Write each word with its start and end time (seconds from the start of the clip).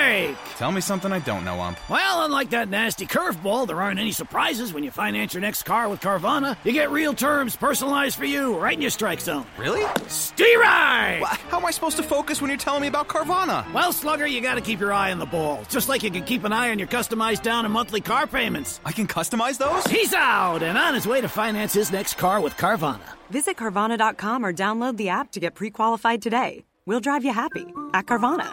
Strike! 0.00 0.36
Tell 0.58 0.72
me 0.72 0.80
something 0.82 1.10
I 1.10 1.20
don't 1.20 1.44
know, 1.44 1.58
Ump. 1.60 1.78
Well, 1.88 2.24
unlike 2.24 2.50
that 2.50 2.68
nasty 2.68 3.06
curveball, 3.06 3.66
there 3.66 3.80
aren't 3.80 3.98
any 3.98 4.12
surprises 4.12 4.72
when 4.74 4.84
you 4.84 4.90
finance 4.90 5.32
your 5.32 5.40
next 5.40 5.62
car 5.62 5.88
with 5.88 6.00
Carvana. 6.00 6.56
You 6.64 6.72
get 6.72 6.90
real 6.90 7.14
terms 7.14 7.56
personalized 7.56 8.16
for 8.18 8.26
you 8.26 8.58
right 8.58 8.74
in 8.74 8.82
your 8.82 8.90
strike 8.90 9.20
zone. 9.20 9.46
Really? 9.58 9.82
Steeride! 10.08 11.20
Wha- 11.20 11.26
How 11.48 11.58
am 11.58 11.64
I 11.64 11.70
supposed 11.70 11.96
to 11.96 12.02
focus 12.02 12.40
when 12.42 12.50
you're 12.50 12.58
telling 12.58 12.82
me 12.82 12.88
about 12.88 13.08
Carvana? 13.08 13.70
Well, 13.72 13.90
Slugger, 13.92 14.26
you 14.26 14.40
gotta 14.42 14.60
keep 14.60 14.80
your 14.80 14.92
eye 14.92 15.12
on 15.12 15.18
the 15.18 15.26
ball. 15.26 15.62
Just 15.70 15.88
like 15.88 16.02
you 16.02 16.10
can 16.10 16.24
keep 16.24 16.44
an 16.44 16.52
eye 16.52 16.70
on 16.70 16.78
your 16.78 16.88
customized 16.88 17.42
down 17.42 17.64
and 17.64 17.72
monthly 17.72 18.00
car 18.02 18.26
payments. 18.26 18.80
I 18.84 18.92
can 18.92 19.06
customize 19.06 19.56
those? 19.58 19.84
He's 19.86 20.12
out 20.12 20.62
and 20.62 20.76
on 20.76 20.92
his 20.94 21.06
way 21.06 21.22
to 21.22 21.28
finance 21.28 21.72
his 21.72 21.90
next 21.90 22.14
car 22.18 22.40
with 22.42 22.54
Carvana. 22.58 23.00
Visit 23.30 23.56
Carvana.com 23.56 24.44
or 24.44 24.52
download 24.52 24.96
the 24.98 25.08
app 25.08 25.32
to 25.32 25.40
get 25.40 25.54
pre 25.54 25.70
qualified 25.70 26.20
today. 26.22 26.64
We'll 26.86 27.00
drive 27.00 27.24
you 27.24 27.32
happy 27.32 27.66
at 27.94 28.06
Carvana. 28.06 28.52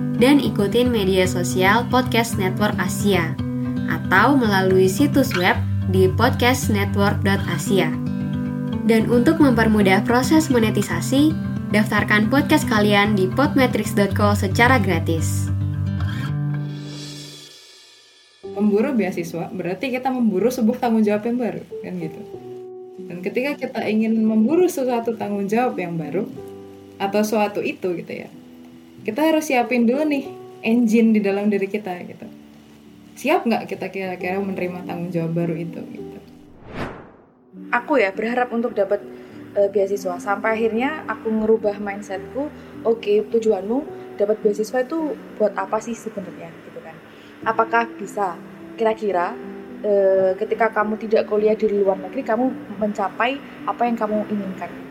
dan 0.17 0.41
ikutin 0.41 0.89
media 0.89 1.23
sosial 1.29 1.87
Podcast 1.87 2.35
Network 2.35 2.75
Asia 2.81 3.37
atau 3.87 4.35
melalui 4.35 4.91
situs 4.91 5.31
web 5.37 5.55
di 5.93 6.11
podcastnetwork.asia. 6.11 7.91
Dan 8.89 9.07
untuk 9.07 9.39
mempermudah 9.39 10.03
proses 10.03 10.49
monetisasi, 10.49 11.31
daftarkan 11.71 12.27
podcast 12.27 12.67
kalian 12.67 13.15
di 13.15 13.29
podmetrics.co 13.31 14.35
secara 14.35 14.81
gratis. 14.81 15.51
memburu 18.61 18.93
beasiswa 18.93 19.49
berarti 19.49 19.89
kita 19.89 20.11
memburu 20.13 20.51
sebuah 20.51 20.77
tanggung 20.77 21.01
jawab 21.01 21.23
yang 21.25 21.37
baru 21.39 21.63
kan 21.81 21.93
gitu 21.97 22.21
dan 23.09 23.17
ketika 23.25 23.51
kita 23.57 23.81
ingin 23.89 24.13
memburu 24.21 24.69
sesuatu 24.69 25.17
tanggung 25.17 25.49
jawab 25.49 25.79
yang 25.79 25.97
baru 25.97 26.29
atau 27.01 27.21
suatu 27.25 27.63
itu 27.65 27.97
gitu 27.97 28.27
ya 28.27 28.29
kita 29.01 29.33
harus 29.33 29.49
siapin 29.49 29.89
dulu 29.89 30.05
nih 30.05 30.29
engine 30.61 31.17
di 31.17 31.19
dalam 31.21 31.49
diri 31.49 31.65
kita 31.65 31.89
gitu. 32.05 32.27
Siap 33.17 33.49
nggak 33.49 33.63
kita 33.69 33.89
kira-kira 33.89 34.37
menerima 34.37 34.85
tanggung 34.85 35.09
jawab 35.09 35.33
baru 35.33 35.57
itu 35.57 35.81
gitu? 35.89 36.17
Aku 37.73 37.97
ya 37.97 38.13
berharap 38.13 38.53
untuk 38.53 38.77
dapat 38.77 39.01
eh, 39.57 39.69
beasiswa. 39.73 40.21
Sampai 40.21 40.57
akhirnya 40.57 41.05
aku 41.09 41.33
ngerubah 41.33 41.81
mindsetku 41.81 42.49
oke 42.85 43.13
tujuanmu 43.33 43.77
dapat 44.21 44.37
beasiswa 44.45 44.85
itu 44.85 45.17
buat 45.37 45.53
apa 45.57 45.81
sih 45.81 45.97
sebenarnya? 45.97 46.53
Gitu 46.69 46.79
kan. 46.85 46.95
Apakah 47.41 47.89
bisa? 47.97 48.37
Kira-kira 48.77 49.33
eh, 49.81 50.37
ketika 50.37 50.69
kamu 50.69 51.01
tidak 51.01 51.25
kuliah 51.25 51.57
di 51.57 51.65
luar 51.69 51.97
negeri 51.97 52.21
kamu 52.21 52.77
mencapai 52.77 53.41
apa 53.65 53.81
yang 53.85 53.97
kamu 53.97 54.29
inginkan 54.29 54.90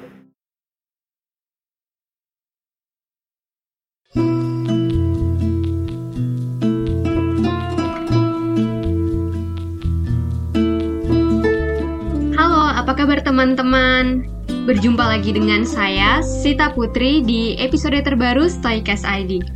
apa 12.90 13.06
kabar 13.06 13.22
teman-teman? 13.22 14.26
Berjumpa 14.66 15.14
lagi 15.14 15.30
dengan 15.30 15.62
saya, 15.62 16.18
Sita 16.26 16.74
Putri, 16.74 17.22
di 17.22 17.54
episode 17.54 18.02
terbaru 18.02 18.50
Stoicast 18.50 19.06
ID. 19.06 19.46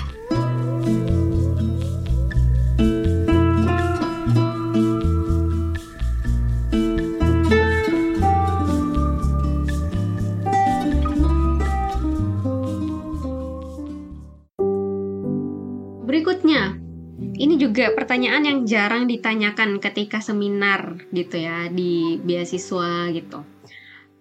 Juga 17.75 17.91
pertanyaan 17.91 18.47
yang 18.47 18.59
jarang 18.71 19.11
ditanyakan 19.11 19.83
ketika 19.83 20.23
seminar 20.23 20.95
gitu 21.11 21.43
ya 21.43 21.67
di 21.67 22.23
beasiswa 22.23 23.11
gitu. 23.11 23.43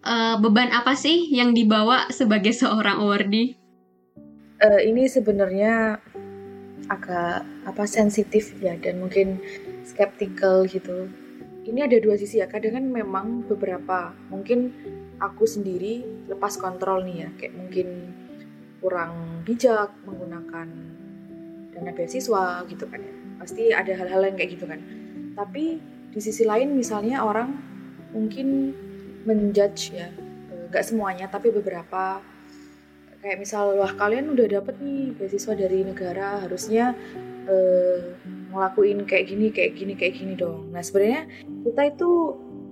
Eh, 0.01 0.35
beban 0.41 0.73
apa 0.73 0.97
sih 0.97 1.29
yang 1.29 1.53
dibawa 1.53 2.09
sebagai 2.09 2.49
seorang 2.65 2.97
awardee? 3.05 3.53
Eh, 4.57 4.81
ini 4.89 5.05
sebenarnya 5.05 6.01
agak 6.89 7.45
apa 7.69 7.85
sensitif 7.85 8.57
ya 8.57 8.73
dan 8.81 9.05
mungkin 9.05 9.37
skeptical 9.85 10.65
gitu. 10.65 11.05
Ini 11.69 11.85
ada 11.85 12.01
dua 12.01 12.17
sisi 12.17 12.41
ya. 12.41 12.49
Kadang 12.49 12.73
kan 12.81 12.85
memang 12.89 13.45
beberapa 13.45 14.17
mungkin 14.33 14.73
aku 15.21 15.45
sendiri 15.45 16.25
lepas 16.25 16.57
kontrol 16.57 17.05
nih 17.05 17.17
ya, 17.21 17.29
kayak 17.37 17.53
mungkin 17.53 17.87
kurang 18.81 19.45
bijak 19.45 19.93
menggunakan 20.09 20.67
dana 21.69 21.91
beasiswa 21.93 22.65
gitu 22.65 22.89
kan 22.89 22.97
ya. 22.97 23.22
Pasti 23.43 23.75
ada 23.75 23.91
hal-hal 23.91 24.23
yang 24.23 24.39
kayak 24.39 24.55
gitu 24.55 24.63
kan. 24.63 24.79
Tapi 25.35 25.83
di 26.15 26.19
sisi 26.23 26.47
lain 26.47 26.71
misalnya 26.79 27.27
orang 27.27 27.51
mungkin 28.15 28.71
menjudge 29.27 29.91
ya, 29.91 30.07
eh, 30.47 30.63
nggak 30.71 30.87
semuanya 30.87 31.27
tapi 31.27 31.51
beberapa. 31.51 32.23
Kayak 33.19 33.39
misal 33.39 33.75
wah 33.79 33.91
kalian 33.91 34.31
udah 34.31 34.47
dapet 34.59 34.79
nih 34.79 35.11
beasiswa 35.15 35.55
dari 35.55 35.83
negara 35.83 36.39
harusnya 36.43 36.95
eh, 37.51 38.15
ngelakuin 38.51 39.03
kayak 39.03 39.27
gini 39.27 39.47
kayak 39.51 39.75
gini 39.75 39.93
kayak 39.99 40.15
gini 40.15 40.33
dong. 40.39 40.71
Nah 40.71 40.79
sebenarnya 40.79 41.27
kita 41.67 41.81
itu 41.91 42.11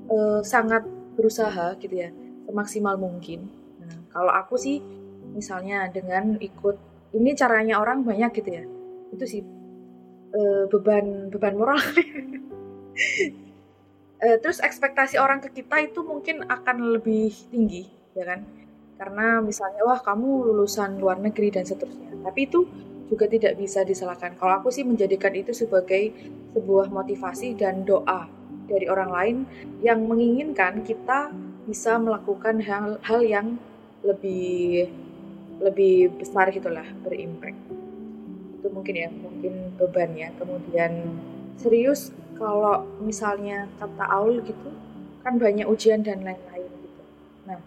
eh, 0.08 0.40
sangat 0.48 0.88
berusaha 1.20 1.76
gitu 1.84 1.96
ya 2.00 2.16
semaksimal 2.48 2.96
mungkin. 2.96 3.52
Nah 3.84 3.96
kalau 4.16 4.32
aku 4.32 4.56
sih 4.56 4.80
misalnya 5.36 5.92
dengan 5.92 6.40
ikut 6.40 6.80
ini 7.12 7.36
caranya 7.36 7.80
orang 7.80 8.08
banyak 8.08 8.32
gitu 8.40 8.50
ya. 8.52 8.64
Itu 9.12 9.24
sih 9.28 9.44
eh, 10.34 10.64
beban 10.72 11.30
beban 11.32 11.56
moral. 11.56 11.80
Eh, 14.22 14.38
terus 14.38 14.62
ekspektasi 14.62 15.18
orang 15.18 15.42
ke 15.42 15.50
kita 15.50 15.82
itu 15.82 16.06
mungkin 16.06 16.46
akan 16.46 16.94
lebih 16.94 17.34
tinggi 17.50 17.90
ya 18.14 18.22
kan? 18.30 18.46
Karena 18.94 19.42
misalnya 19.42 19.82
wah 19.82 19.98
kamu 19.98 20.46
lulusan 20.46 21.02
luar 21.02 21.18
negeri 21.18 21.50
dan 21.50 21.66
seterusnya. 21.66 22.22
Tapi 22.22 22.46
itu 22.46 22.70
juga 23.10 23.26
tidak 23.26 23.58
bisa 23.58 23.82
disalahkan. 23.82 24.38
Kalau 24.38 24.62
aku 24.62 24.70
sih 24.70 24.86
menjadikan 24.86 25.34
itu 25.34 25.58
sebagai 25.58 26.14
sebuah 26.54 26.94
motivasi 26.94 27.58
dan 27.58 27.82
doa 27.82 28.30
dari 28.70 28.86
orang 28.86 29.10
lain 29.10 29.38
yang 29.82 30.06
menginginkan 30.06 30.86
kita 30.86 31.34
bisa 31.66 31.98
melakukan 31.98 32.62
hal-hal 32.62 33.20
yang 33.26 33.48
lebih 34.06 34.86
lebih 35.62 36.14
besar 36.18 36.50
gitulah 36.50 36.86
berimpact 37.06 37.58
itu 38.62 38.70
mungkin 38.70 38.94
ya 38.94 39.10
mungkin 39.10 39.74
bebannya. 39.82 40.30
Kemudian 40.38 41.18
serius 41.58 42.14
kalau 42.38 42.86
misalnya 43.02 43.66
kata 43.82 44.06
Aul 44.06 44.46
gitu 44.46 44.70
kan 45.26 45.42
banyak 45.42 45.66
ujian 45.66 46.06
dan 46.06 46.22
lain-lain 46.22 46.70
gitu. 46.70 47.04
Nah 47.50 47.60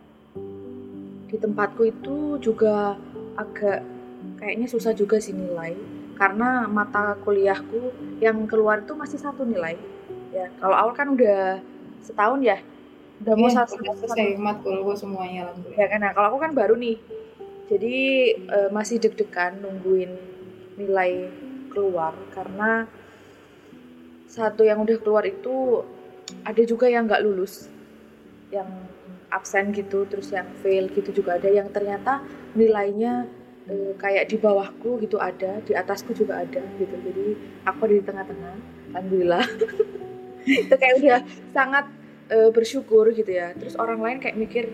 di 1.27 1.37
tempatku 1.37 1.83
itu 1.91 2.39
juga 2.39 2.95
agak 3.35 3.83
kayaknya 4.39 4.71
susah 4.71 4.95
juga 4.95 5.19
sih 5.19 5.35
nilai 5.35 5.75
karena 6.15 6.71
mata 6.71 7.19
kuliahku 7.27 7.91
yang 8.23 8.47
keluar 8.47 8.87
itu 8.87 8.95
masih 8.95 9.19
satu 9.19 9.43
nilai. 9.43 9.75
Ya 10.31 10.47
kalau 10.63 10.79
Aul 10.79 10.95
kan 10.95 11.11
udah 11.19 11.59
setahun 12.07 12.39
ya 12.39 12.63
udah 13.23 13.35
mau 13.35 13.51
Iya, 13.51 13.67
satu 13.67 13.83
udah 13.83 13.95
selesai 13.99 14.39
matkulku 14.39 14.93
semuanya 14.95 15.51
alhamdulillah. 15.51 15.79
Ya 15.79 15.87
kan 15.91 15.99
nah 16.03 16.11
kalau 16.15 16.27
aku 16.35 16.39
kan 16.39 16.53
baru 16.55 16.75
nih 16.79 16.99
jadi 17.67 17.97
eh, 18.37 18.69
masih 18.71 19.01
deg-degan 19.01 19.63
nungguin 19.63 20.35
nilai 20.75 21.31
keluar 21.71 22.15
karena 22.35 22.87
satu 24.31 24.67
yang 24.67 24.83
udah 24.83 24.99
keluar 24.99 25.23
itu 25.27 25.87
ada 26.43 26.63
juga 26.67 26.91
yang 26.91 27.07
nggak 27.07 27.23
lulus 27.23 27.71
yang 28.51 28.67
absen 29.31 29.75
gitu 29.75 30.07
terus 30.07 30.31
yang 30.31 30.47
fail 30.63 30.87
gitu 30.95 31.11
juga 31.11 31.39
ada 31.39 31.51
yang 31.51 31.67
ternyata 31.75 32.23
nilainya 32.55 33.27
eh, 33.67 33.93
kayak 33.99 34.31
di 34.31 34.37
bawahku 34.39 35.03
gitu 35.03 35.19
ada 35.19 35.59
di 35.67 35.75
atasku 35.75 36.15
juga 36.15 36.43
ada 36.47 36.63
gitu. 36.79 36.95
Jadi 36.95 37.27
aku 37.67 37.81
ada 37.91 37.95
di 37.95 38.05
tengah-tengah 38.05 38.55
alhamdulillah. 38.95 39.45
Itu 40.67 40.75
kayak 40.77 40.95
udah 41.03 41.21
sangat 41.51 41.85
eh, 42.31 42.51
bersyukur 42.55 43.11
gitu 43.11 43.31
ya. 43.31 43.51
Terus 43.59 43.75
orang 43.75 43.99
lain 43.99 44.19
kayak 44.23 44.39
mikir 44.39 44.71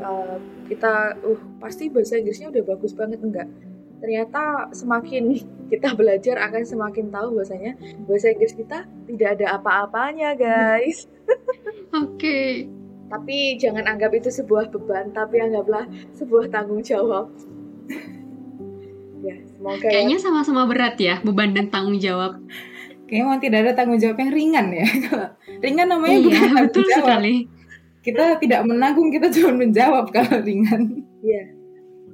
eh, 0.00 0.36
kita 0.72 1.20
uh 1.20 1.40
pasti 1.60 1.92
bahasa 1.92 2.16
Inggrisnya 2.16 2.48
udah 2.48 2.64
bagus 2.64 2.96
banget 2.96 3.20
enggak 3.20 3.48
ternyata 3.98 4.70
semakin 4.72 5.34
kita 5.72 5.92
belajar 5.92 6.40
akan 6.40 6.62
semakin 6.64 7.12
tahu 7.12 7.36
bahwasanya 7.36 7.76
bahasa 8.08 8.32
Inggris 8.32 8.56
kita 8.56 8.88
tidak 9.10 9.28
ada 9.38 9.60
apa-apanya 9.60 10.32
guys 10.34 11.04
Oke. 12.04 12.68
tapi 13.08 13.56
jangan 13.56 13.84
anggap 13.88 14.12
itu 14.16 14.28
sebuah 14.32 14.68
beban 14.72 15.12
tapi 15.12 15.40
anggaplah 15.40 15.84
sebuah 16.16 16.48
tanggung 16.48 16.80
jawab 16.80 17.28
ya 19.18 19.34
semoga 19.44 19.86
ya 19.88 19.92
Kayaknya 19.92 20.18
sama-sama 20.22 20.62
berat 20.68 20.96
ya 21.00 21.18
beban 21.20 21.50
dan 21.50 21.68
tanggung 21.68 21.98
jawab. 21.98 22.38
Kayaknya 23.08 23.24
memang 23.24 23.40
tidak 23.40 23.58
ada 23.64 23.72
tanggung 23.72 23.98
jawab 23.98 24.16
yang 24.20 24.30
ringan 24.30 24.66
ya. 24.70 24.86
ringan 25.64 25.88
namanya 25.88 26.16
Iya, 26.20 26.24
bukan 26.28 26.38
tanggung 26.38 26.64
betul 26.68 26.84
jawab. 26.84 26.98
sekali. 27.02 27.34
Kita 27.98 28.24
tidak 28.38 28.60
menanggung, 28.68 29.08
kita 29.10 29.26
cuma 29.34 29.50
menjawab 29.58 30.06
kalau 30.12 30.38
ringan. 30.44 31.02
Iya. 31.24 31.44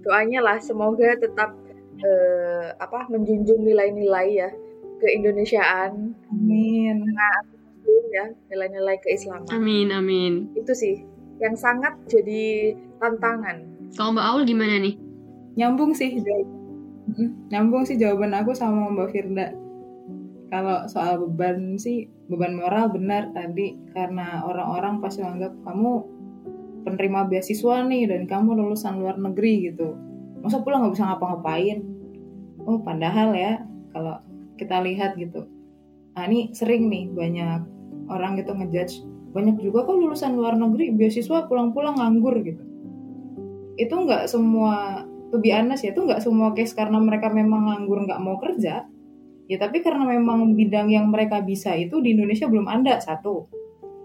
Doanya 0.01 0.41
lah 0.41 0.57
semoga 0.63 1.19
tetap 1.19 1.51
eh, 2.00 2.69
apa 2.79 3.06
menjunjung 3.12 3.62
nilai-nilai 3.62 4.29
ya 4.35 4.50
keindonesiaan 5.05 6.17
Amin. 6.32 7.05
muslim 7.85 8.05
ya, 8.14 8.26
nilai-nilai 8.49 8.96
keislaman. 9.05 9.50
Amin, 9.52 9.93
amin. 9.93 10.32
Itu 10.56 10.73
sih 10.73 11.05
yang 11.43 11.58
sangat 11.58 11.99
jadi 12.08 12.73
tantangan. 13.02 13.91
Kalau 13.94 14.14
Mbak 14.14 14.26
Aul 14.26 14.43
gimana 14.49 14.81
nih? 14.81 14.94
Nyambung 15.58 15.93
sih 15.94 16.19
jawaban. 16.19 16.58
Nyambung 17.52 17.85
sih 17.87 17.96
jawaban 18.00 18.32
aku 18.35 18.56
sama 18.56 18.91
Mbak 18.91 19.08
Firda. 19.12 19.49
Kalau 20.50 20.87
soal 20.87 21.19
beban 21.19 21.76
sih, 21.76 22.06
beban 22.31 22.55
moral 22.55 22.91
benar 22.94 23.35
tadi 23.35 23.75
karena 23.91 24.46
orang-orang 24.46 25.02
pasti 25.02 25.20
menganggap 25.26 25.55
kamu 25.67 25.93
penerima 26.87 27.20
beasiswa 27.26 27.82
nih 27.91 28.02
dan 28.06 28.23
kamu 28.31 28.55
lulusan 28.55 29.02
luar 29.02 29.19
negeri 29.19 29.73
gitu. 29.73 29.99
Masa 30.44 30.61
pulang 30.61 30.85
nggak 30.85 30.94
bisa 30.94 31.08
ngapa-ngapain? 31.08 31.79
Oh, 32.69 32.79
padahal 32.85 33.32
ya 33.32 33.64
kalau 33.96 34.20
kita 34.61 34.85
lihat 34.85 35.17
gitu. 35.17 35.49
Nah, 36.14 36.29
ini 36.29 36.52
sering 36.52 36.93
nih 36.93 37.08
banyak 37.11 37.64
orang 38.12 38.37
gitu 38.37 38.52
ngejudge. 38.52 39.00
Banyak 39.32 39.58
juga 39.58 39.88
kok 39.88 39.96
lulusan 39.96 40.37
luar 40.37 40.55
negeri 40.55 40.93
beasiswa 40.93 41.49
pulang-pulang 41.49 41.96
nganggur 41.96 42.38
gitu. 42.44 42.62
Itu 43.81 44.05
nggak 44.05 44.31
semua 44.31 45.02
to 45.35 45.43
be 45.43 45.50
honest 45.50 45.82
ya 45.82 45.91
itu 45.91 46.06
nggak 46.06 46.23
semua 46.23 46.55
case 46.55 46.70
karena 46.79 47.02
mereka 47.02 47.26
memang 47.26 47.67
nganggur 47.67 48.06
nggak 48.06 48.23
mau 48.23 48.38
kerja 48.38 48.87
ya 49.50 49.56
tapi 49.58 49.82
karena 49.82 50.06
memang 50.06 50.55
bidang 50.55 50.94
yang 50.94 51.11
mereka 51.11 51.43
bisa 51.43 51.75
itu 51.75 51.99
di 51.99 52.14
Indonesia 52.14 52.46
belum 52.46 52.70
ada 52.70 53.02
satu 53.02 53.50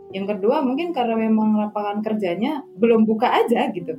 yang 0.09 0.25
kedua 0.25 0.65
mungkin 0.65 0.89
karena 0.89 1.13
memang 1.13 1.53
lapangan 1.53 2.01
kerjanya 2.01 2.65
belum 2.81 3.06
buka 3.06 3.30
aja 3.45 3.69
gitu 3.69 3.94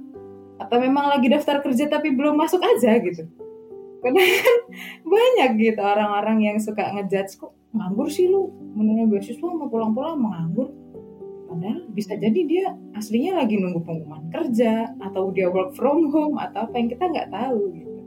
atau 0.60 0.76
memang 0.76 1.08
lagi 1.08 1.32
daftar 1.32 1.64
kerja 1.64 1.88
tapi 1.88 2.12
belum 2.12 2.36
masuk 2.36 2.60
aja 2.60 3.00
gitu. 3.00 3.24
Karena 4.00 4.20
kan 4.20 4.58
banyak 5.04 5.50
gitu 5.60 5.80
orang-orang 5.80 6.38
yang 6.44 6.56
suka 6.60 6.92
ngejudge 6.92 7.40
kok 7.40 7.52
nganggur 7.72 8.08
sih 8.12 8.28
lu? 8.28 8.52
Menurut 8.76 9.16
beasiswa 9.16 9.48
mau 9.48 9.68
pulang-pulang 9.72 10.20
mau 10.20 10.36
nganggur. 10.36 10.68
Padahal 11.50 11.82
bisa 11.90 12.14
jadi 12.14 12.40
dia 12.46 12.66
aslinya 12.94 13.42
lagi 13.42 13.58
nunggu 13.58 13.82
pengumuman 13.82 14.30
kerja 14.30 14.94
atau 15.02 15.34
dia 15.34 15.50
work 15.50 15.74
from 15.74 16.12
home 16.14 16.38
atau 16.38 16.68
apa 16.68 16.74
yang 16.78 16.88
kita 16.92 17.04
nggak 17.10 17.28
tahu 17.34 17.60
gitu. 17.74 18.00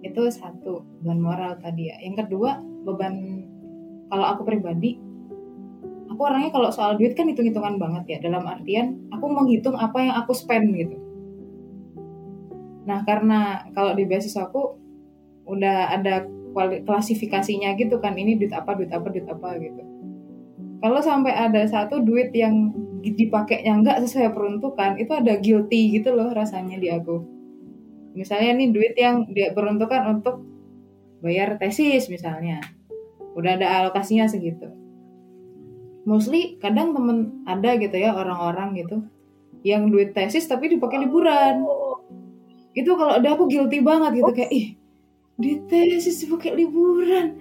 Itu 0.00 0.22
satu 0.32 0.86
beban 1.02 1.20
moral 1.20 1.60
tadi 1.60 1.92
ya. 1.92 2.00
Yang 2.00 2.24
kedua 2.26 2.56
beban 2.88 3.44
kalau 4.08 4.26
aku 4.32 4.42
pribadi 4.48 5.09
aku 6.20 6.28
orangnya 6.28 6.52
kalau 6.52 6.68
soal 6.68 7.00
duit 7.00 7.16
kan 7.16 7.24
hitung-hitungan 7.32 7.80
banget 7.80 8.04
ya. 8.04 8.28
Dalam 8.28 8.44
artian 8.44 9.08
aku 9.08 9.24
menghitung 9.32 9.72
apa 9.72 10.04
yang 10.04 10.12
aku 10.20 10.36
spend 10.36 10.68
gitu. 10.76 11.00
Nah 12.84 13.00
karena 13.08 13.64
kalau 13.72 13.96
di 13.96 14.04
beasiswa 14.04 14.44
aku 14.44 14.76
udah 15.48 15.96
ada 15.96 16.28
klasifikasinya 16.84 17.72
gitu 17.80 17.96
kan. 18.04 18.20
Ini 18.20 18.36
duit 18.36 18.52
apa 18.52 18.76
duit 18.76 18.92
apa 18.92 19.08
duit 19.08 19.24
apa 19.32 19.56
gitu. 19.64 19.80
Kalau 20.84 21.00
sampai 21.00 21.32
ada 21.32 21.64
satu 21.64 22.04
duit 22.04 22.36
yang 22.36 22.68
dipakainya 23.00 23.80
nggak 23.80 24.04
sesuai 24.04 24.36
peruntukan 24.36 25.00
itu 25.00 25.16
ada 25.16 25.40
guilty 25.40 25.96
gitu 25.96 26.12
loh 26.12 26.36
rasanya 26.36 26.76
di 26.76 26.92
aku. 26.92 27.16
Misalnya 28.12 28.60
nih 28.60 28.68
duit 28.76 28.92
yang 29.00 29.24
dia 29.32 29.56
peruntukan 29.56 30.20
untuk 30.20 30.44
bayar 31.24 31.56
tesis 31.56 32.12
misalnya. 32.12 32.60
Udah 33.32 33.56
ada 33.56 33.80
alokasinya 33.80 34.28
segitu 34.28 34.79
mostly 36.10 36.58
kadang 36.58 36.90
temen 36.90 37.46
ada 37.46 37.78
gitu 37.78 37.94
ya 37.94 38.10
orang-orang 38.10 38.74
gitu 38.82 39.06
yang 39.62 39.86
duit 39.94 40.10
tesis 40.10 40.50
tapi 40.50 40.66
dipakai 40.66 41.06
liburan. 41.06 41.62
Itu 42.74 42.98
kalau 42.98 43.22
ada 43.22 43.38
aku 43.38 43.46
guilty 43.46 43.78
banget 43.78 44.18
gitu 44.18 44.32
kayak 44.34 44.50
ih 44.50 44.66
duit 45.38 45.70
tesis 45.70 46.26
dipakai 46.26 46.58
liburan. 46.58 47.38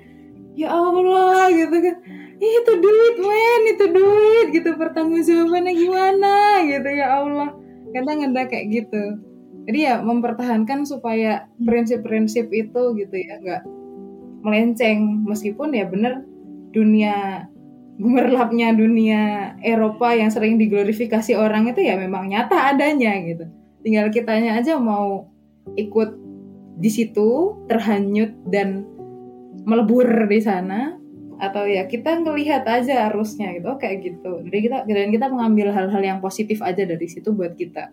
Ya 0.53 0.69
Allah 0.69 1.49
gitu 1.49 1.73
kan. 1.73 1.95
Ih, 2.39 2.53
itu 2.63 2.71
duit 2.79 3.15
men 3.19 3.61
itu 3.73 3.85
duit. 3.89 4.47
Gitu 4.53 4.69
pertanggungjawabannya 4.77 5.73
gimana? 5.73 6.35
Gitu 6.67 6.89
ya 6.93 7.07
Allah. 7.23 7.49
Kadang 7.89 8.21
ada 8.21 8.43
kayak 8.45 8.65
gitu. 8.69 9.03
Jadi 9.65 9.79
ya 9.85 10.01
mempertahankan 10.01 10.85
supaya 10.85 11.47
prinsip-prinsip 11.63 12.51
itu 12.51 12.81
gitu 12.95 13.15
ya 13.15 13.39
nggak 13.39 13.63
melenceng. 14.43 15.23
Meskipun 15.23 15.75
ya 15.75 15.87
bener 15.87 16.27
dunia 16.75 17.47
gemerlapnya 17.99 18.71
dunia 18.71 19.53
Eropa 19.59 20.15
yang 20.15 20.31
sering 20.31 20.55
diglorifikasi 20.55 21.35
orang 21.35 21.67
itu 21.67 21.83
ya 21.83 21.99
memang 21.99 22.31
nyata 22.31 22.71
adanya 22.71 23.11
gitu. 23.27 23.45
Tinggal 23.83 24.07
kitanya 24.09 24.55
aja 24.55 24.79
mau 24.79 25.27
ikut 25.75 26.15
di 26.79 26.87
situ 26.87 27.59
terhanyut 27.67 28.31
dan 28.47 28.87
melebur 29.67 30.07
di 30.31 30.39
sana 30.39 30.95
atau 31.39 31.67
ya 31.67 31.87
kita 31.91 32.23
ngelihat 32.23 32.63
aja 32.63 33.11
arusnya 33.11 33.51
gitu. 33.59 33.75
Oh, 33.75 33.79
kayak 33.79 34.07
gitu. 34.07 34.47
Jadi 34.47 34.57
kita 34.71 34.77
dan 34.87 35.11
kita 35.11 35.27
mengambil 35.27 35.75
hal-hal 35.75 35.99
yang 35.99 36.19
positif 36.23 36.63
aja 36.63 36.87
dari 36.87 37.07
situ 37.07 37.35
buat 37.35 37.59
kita. 37.59 37.91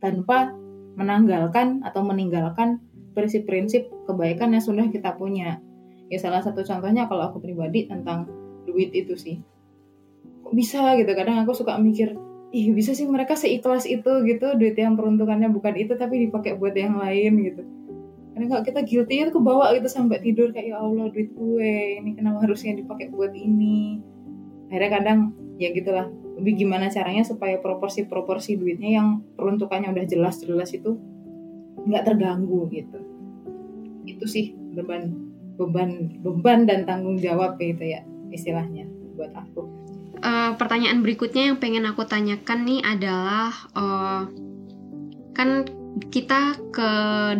Tanpa 0.00 0.56
menanggalkan 0.96 1.84
atau 1.84 2.00
meninggalkan 2.00 2.80
prinsip-prinsip 3.12 3.84
kebaikan 4.08 4.56
yang 4.56 4.64
sudah 4.64 4.88
kita 4.88 5.12
punya. 5.20 5.60
Ya 6.08 6.16
salah 6.16 6.40
satu 6.40 6.64
contohnya 6.64 7.04
kalau 7.04 7.28
aku 7.32 7.38
pribadi 7.44 7.84
tentang 7.84 8.39
duit 8.68 8.90
itu 8.92 9.14
sih. 9.16 9.36
Kok 10.44 10.54
bisa 10.56 10.96
gitu? 10.98 11.10
Kadang 11.12 11.42
aku 11.44 11.52
suka 11.56 11.76
mikir 11.78 12.16
ih 12.50 12.74
bisa 12.74 12.98
sih 12.98 13.06
mereka 13.06 13.38
seikhlas 13.38 13.86
itu 13.86 14.26
gitu 14.26 14.58
duit 14.58 14.74
yang 14.74 14.98
peruntukannya 14.98 15.54
bukan 15.54 15.78
itu 15.78 15.94
tapi 15.94 16.26
dipakai 16.26 16.58
buat 16.58 16.74
yang 16.74 16.98
lain 16.98 17.32
gitu. 17.46 17.62
Karena 18.34 18.46
kalau 18.50 18.62
kita 18.66 18.80
guilty 18.82 19.14
itu 19.22 19.30
kebawa 19.30 19.70
gitu 19.78 19.86
sampai 19.86 20.18
tidur 20.18 20.50
kayak 20.50 20.74
ya 20.74 20.76
Allah 20.82 21.06
duit 21.14 21.30
gue 21.30 22.02
ini 22.02 22.10
kenapa 22.18 22.42
harusnya 22.42 22.74
dipakai 22.74 23.10
buat 23.14 23.30
ini? 23.34 24.02
Akhirnya 24.70 24.90
kadang 24.90 25.18
ya 25.62 25.70
gitulah. 25.70 26.10
Lebih 26.40 26.64
gimana 26.66 26.88
caranya 26.88 27.20
supaya 27.20 27.60
proporsi-proporsi 27.60 28.56
duitnya 28.56 28.96
yang 28.96 29.08
peruntukannya 29.36 29.92
udah 29.92 30.06
jelas-jelas 30.08 30.72
itu 30.72 30.96
nggak 31.84 32.02
terganggu 32.02 32.66
gitu. 32.72 32.98
Itu 34.08 34.24
sih 34.26 34.56
beban 34.74 35.30
beban 35.60 36.18
beban 36.24 36.64
dan 36.64 36.88
tanggung 36.88 37.20
jawab 37.20 37.60
gitu 37.60 37.84
ya 37.84 38.00
istilahnya 38.30 38.86
buat 39.18 39.34
aku. 39.34 39.62
Eh, 40.20 40.52
pertanyaan 40.60 41.00
berikutnya 41.00 41.52
yang 41.52 41.58
pengen 41.58 41.88
aku 41.88 42.04
tanyakan 42.04 42.68
nih 42.68 42.80
adalah 42.84 43.52
eh, 43.72 44.22
kan 45.32 45.64
kita 46.12 46.54
ke 46.70 46.90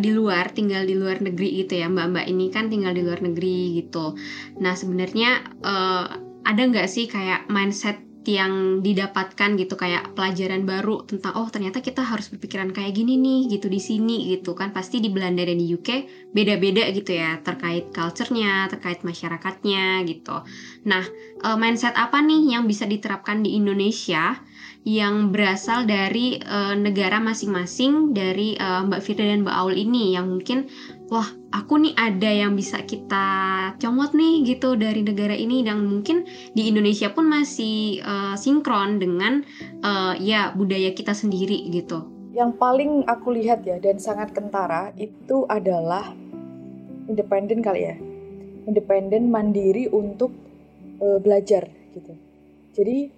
di 0.03 0.11
luar 0.11 0.51
tinggal 0.51 0.83
di 0.83 0.99
luar 0.99 1.23
negeri 1.23 1.63
gitu 1.63 1.79
ya 1.79 1.87
mbak-mbak 1.87 2.27
ini 2.27 2.51
kan 2.51 2.67
tinggal 2.67 2.91
di 2.91 3.05
luar 3.05 3.23
negeri 3.23 3.79
gitu. 3.79 4.17
Nah 4.59 4.73
sebenarnya 4.73 5.45
eh, 5.61 6.05
ada 6.41 6.61
nggak 6.61 6.89
sih 6.89 7.05
kayak 7.05 7.47
mindset 7.53 8.01
yang 8.29 8.85
didapatkan 8.85 9.57
gitu 9.57 9.73
kayak 9.73 10.13
pelajaran 10.13 10.61
baru 10.61 11.01
tentang 11.09 11.33
oh 11.41 11.49
ternyata 11.49 11.81
kita 11.81 12.05
harus 12.05 12.29
berpikiran 12.29 12.69
kayak 12.69 12.93
gini 12.93 13.17
nih 13.17 13.57
gitu 13.57 13.65
di 13.65 13.81
sini 13.81 14.29
gitu 14.37 14.53
kan. 14.53 14.69
Pasti 14.69 15.01
di 15.01 15.09
Belanda 15.09 15.41
dan 15.41 15.57
di 15.57 15.65
UK 15.73 15.89
beda-beda 16.29 16.85
gitu 16.93 17.17
ya 17.17 17.41
terkait 17.41 17.89
culture-nya 17.89 18.69
terkait 18.69 19.01
masyarakatnya 19.01 20.05
gitu. 20.05 20.45
Nah 20.85 21.03
eh, 21.41 21.57
mindset 21.57 21.97
apa 21.97 22.21
nih 22.21 22.53
yang 22.53 22.69
bisa 22.69 22.85
diterapkan 22.85 23.41
di 23.41 23.57
Indonesia 23.57 24.37
yang 24.85 25.29
berasal 25.29 25.85
dari 25.89 26.37
eh, 26.37 26.75
negara 26.77 27.17
masing-masing 27.17 28.13
dari 28.13 28.53
eh, 28.53 28.81
Mbak 28.85 29.01
Firda 29.01 29.25
dan 29.25 29.41
Mbak 29.41 29.55
Aul 29.65 29.75
ini? 29.81 30.13
Yang 30.13 30.25
mungkin 30.29 30.59
wah 31.11 31.27
aku 31.51 31.75
nih 31.83 31.93
ada 31.99 32.31
yang 32.31 32.55
bisa 32.55 32.79
kita 32.87 33.27
comot 33.83 34.15
nih 34.15 34.47
gitu 34.47 34.79
dari 34.79 35.03
negara 35.03 35.35
ini 35.35 35.59
dan 35.59 35.83
mungkin 35.83 36.23
di 36.55 36.71
Indonesia 36.71 37.11
pun 37.11 37.27
masih 37.27 37.99
eh, 37.99 38.35
sinkron 38.39 38.95
dengan 39.03 39.43
eh, 39.83 40.13
ya 40.23 40.55
budaya 40.55 40.95
kita 40.95 41.11
sendiri 41.11 41.67
gitu. 41.67 42.07
Yang 42.31 42.55
paling 42.55 43.03
aku 43.11 43.35
lihat 43.35 43.67
ya 43.67 43.75
dan 43.83 43.99
sangat 43.99 44.31
kentara 44.31 44.95
itu 44.95 45.43
adalah 45.51 46.15
independen 47.11 47.59
kali 47.59 47.91
ya. 47.91 47.95
Independen 48.71 49.27
mandiri 49.27 49.91
untuk 49.91 50.31
eh, 51.03 51.19
belajar 51.19 51.67
gitu. 51.91 52.15
Jadi 52.71 53.11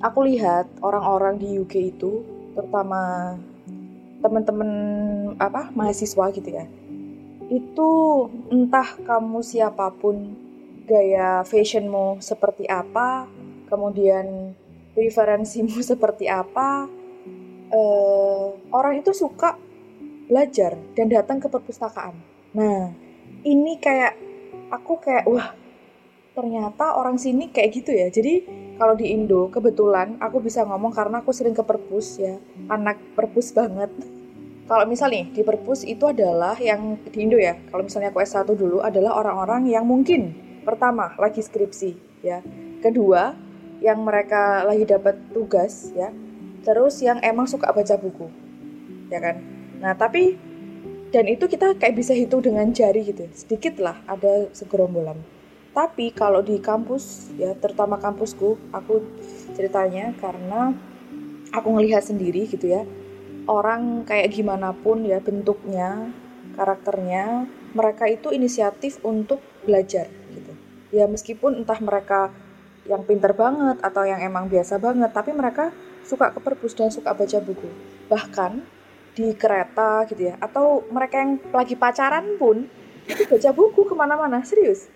aku 0.00 0.24
lihat 0.24 0.80
orang-orang 0.80 1.36
di 1.36 1.60
UK 1.60 1.74
itu 1.92 2.24
terutama 2.56 3.36
teman-teman 4.24 4.70
apa 5.36 5.68
mahasiswa 5.76 6.32
gitu 6.32 6.48
ya 6.48 6.64
itu 7.54 7.90
entah 8.50 8.98
kamu 9.06 9.38
siapa 9.40 9.94
pun 9.94 10.34
gaya 10.84 11.46
fashionmu 11.46 12.18
seperti 12.20 12.66
apa 12.68 13.30
kemudian 13.70 14.52
preferensimu 14.94 15.80
seperti 15.90 16.30
apa 16.30 16.86
uh, 17.74 18.46
orang 18.70 19.02
itu 19.02 19.10
suka 19.14 19.58
belajar 20.24 20.78
dan 20.96 21.06
datang 21.12 21.38
ke 21.42 21.52
perpustakaan. 21.52 22.16
Nah 22.56 22.90
ini 23.44 23.76
kayak 23.76 24.16
aku 24.72 24.96
kayak 25.02 25.28
wah 25.28 25.52
ternyata 26.34 26.96
orang 26.96 27.20
sini 27.20 27.52
kayak 27.52 27.70
gitu 27.76 27.90
ya. 27.92 28.08
Jadi 28.08 28.46
kalau 28.80 28.98
di 28.98 29.12
Indo 29.12 29.52
kebetulan 29.52 30.18
aku 30.18 30.42
bisa 30.42 30.64
ngomong 30.64 30.90
karena 30.90 31.20
aku 31.20 31.30
sering 31.30 31.52
ke 31.52 31.62
perpus 31.62 32.18
ya. 32.18 32.40
Anak 32.72 32.98
perpus 33.14 33.52
banget 33.52 33.92
kalau 34.64 34.84
misal 34.88 35.12
nih 35.12 35.28
di 35.28 35.44
perpus 35.44 35.84
itu 35.84 36.08
adalah 36.08 36.56
yang 36.56 36.96
di 37.04 37.28
Indo 37.28 37.36
ya. 37.36 37.56
Kalau 37.68 37.84
misalnya 37.84 38.08
aku 38.08 38.24
S1 38.24 38.48
dulu 38.56 38.80
adalah 38.80 39.20
orang-orang 39.20 39.68
yang 39.68 39.84
mungkin 39.84 40.32
pertama 40.64 41.12
lagi 41.20 41.44
skripsi 41.44 42.22
ya. 42.24 42.40
Kedua 42.80 43.36
yang 43.84 44.00
mereka 44.00 44.64
lagi 44.64 44.88
dapat 44.88 45.20
tugas 45.36 45.92
ya. 45.92 46.08
Terus 46.64 46.96
yang 47.04 47.20
emang 47.20 47.44
suka 47.44 47.68
baca 47.76 47.94
buku 48.00 48.26
ya 49.12 49.20
kan. 49.20 49.36
Nah 49.84 49.92
tapi 49.92 50.40
dan 51.12 51.28
itu 51.28 51.44
kita 51.46 51.76
kayak 51.76 51.94
bisa 51.94 52.16
hitung 52.16 52.42
dengan 52.42 52.66
jari 52.74 53.06
gitu 53.06 53.28
sedikit 53.36 53.78
lah 53.78 54.00
ada 54.08 54.48
segerombolan. 54.56 55.20
Tapi 55.74 56.14
kalau 56.14 56.38
di 56.38 56.62
kampus, 56.62 57.34
ya 57.34 57.50
terutama 57.58 57.98
kampusku, 57.98 58.54
aku 58.70 59.02
ceritanya 59.58 60.14
karena 60.22 60.70
aku 61.50 61.66
ngelihat 61.74 61.98
sendiri 61.98 62.46
gitu 62.46 62.70
ya, 62.70 62.86
orang 63.46 64.04
kayak 64.08 64.32
gimana 64.32 64.72
pun 64.72 65.04
ya 65.04 65.20
bentuknya, 65.20 66.10
karakternya, 66.56 67.48
mereka 67.76 68.08
itu 68.08 68.30
inisiatif 68.30 69.02
untuk 69.04 69.42
belajar 69.64 70.08
gitu. 70.30 70.52
Ya 70.94 71.04
meskipun 71.10 71.64
entah 71.64 71.78
mereka 71.82 72.30
yang 72.84 73.02
pinter 73.08 73.32
banget 73.32 73.80
atau 73.80 74.04
yang 74.04 74.20
emang 74.20 74.46
biasa 74.48 74.76
banget, 74.76 75.10
tapi 75.10 75.32
mereka 75.32 75.72
suka 76.04 76.30
ke 76.32 76.40
perpus 76.40 76.76
dan 76.76 76.92
suka 76.92 77.16
baca 77.16 77.38
buku. 77.40 77.68
Bahkan 78.12 78.52
di 79.14 79.32
kereta 79.38 80.04
gitu 80.10 80.30
ya, 80.30 80.34
atau 80.42 80.84
mereka 80.90 81.22
yang 81.22 81.38
lagi 81.54 81.78
pacaran 81.78 82.34
pun 82.36 82.66
itu 83.06 83.22
baca 83.30 83.50
buku 83.54 83.86
ke 83.86 83.94
mana-mana, 83.94 84.42
serius 84.42 84.90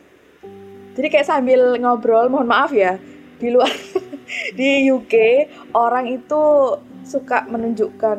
jadi 0.98 1.14
kayak 1.14 1.30
sambil 1.30 1.78
ngobrol, 1.78 2.26
mohon 2.26 2.50
maaf 2.50 2.74
ya, 2.74 2.98
di 3.38 3.48
luar 3.54 3.70
di 4.58 4.90
UK 4.90 5.14
orang 5.74 6.10
itu 6.10 6.42
suka 7.06 7.48
menunjukkan 7.48 8.18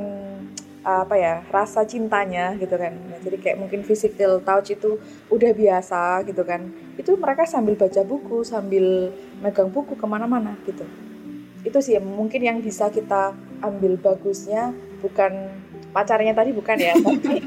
apa 0.79 1.15
ya 1.19 1.35
rasa 1.51 1.85
cintanya 1.85 2.55
gitu 2.57 2.73
kan. 2.79 2.95
Jadi 3.21 3.38
kayak 3.38 3.57
mungkin 3.59 3.83
physical 3.85 4.41
touch 4.41 4.73
itu 4.73 4.97
udah 5.29 5.51
biasa 5.53 6.23
gitu 6.25 6.41
kan. 6.47 6.71
Itu 6.95 7.19
mereka 7.19 7.45
sambil 7.45 7.75
baca 7.75 8.01
buku 8.01 8.41
sambil 8.47 9.13
megang 9.43 9.69
buku 9.69 9.93
ke 9.93 10.05
mana-mana 10.07 10.55
gitu. 10.65 10.88
Itu 11.61 11.83
sih 11.83 11.99
mungkin 11.99 12.41
yang 12.41 12.57
bisa 12.63 12.88
kita 12.89 13.35
ambil 13.59 13.99
bagusnya 13.99 14.71
bukan 15.03 15.51
pacarnya 15.91 16.33
tadi 16.38 16.51
bukan 16.53 16.77
ya 16.77 16.93
tapi 17.05 17.41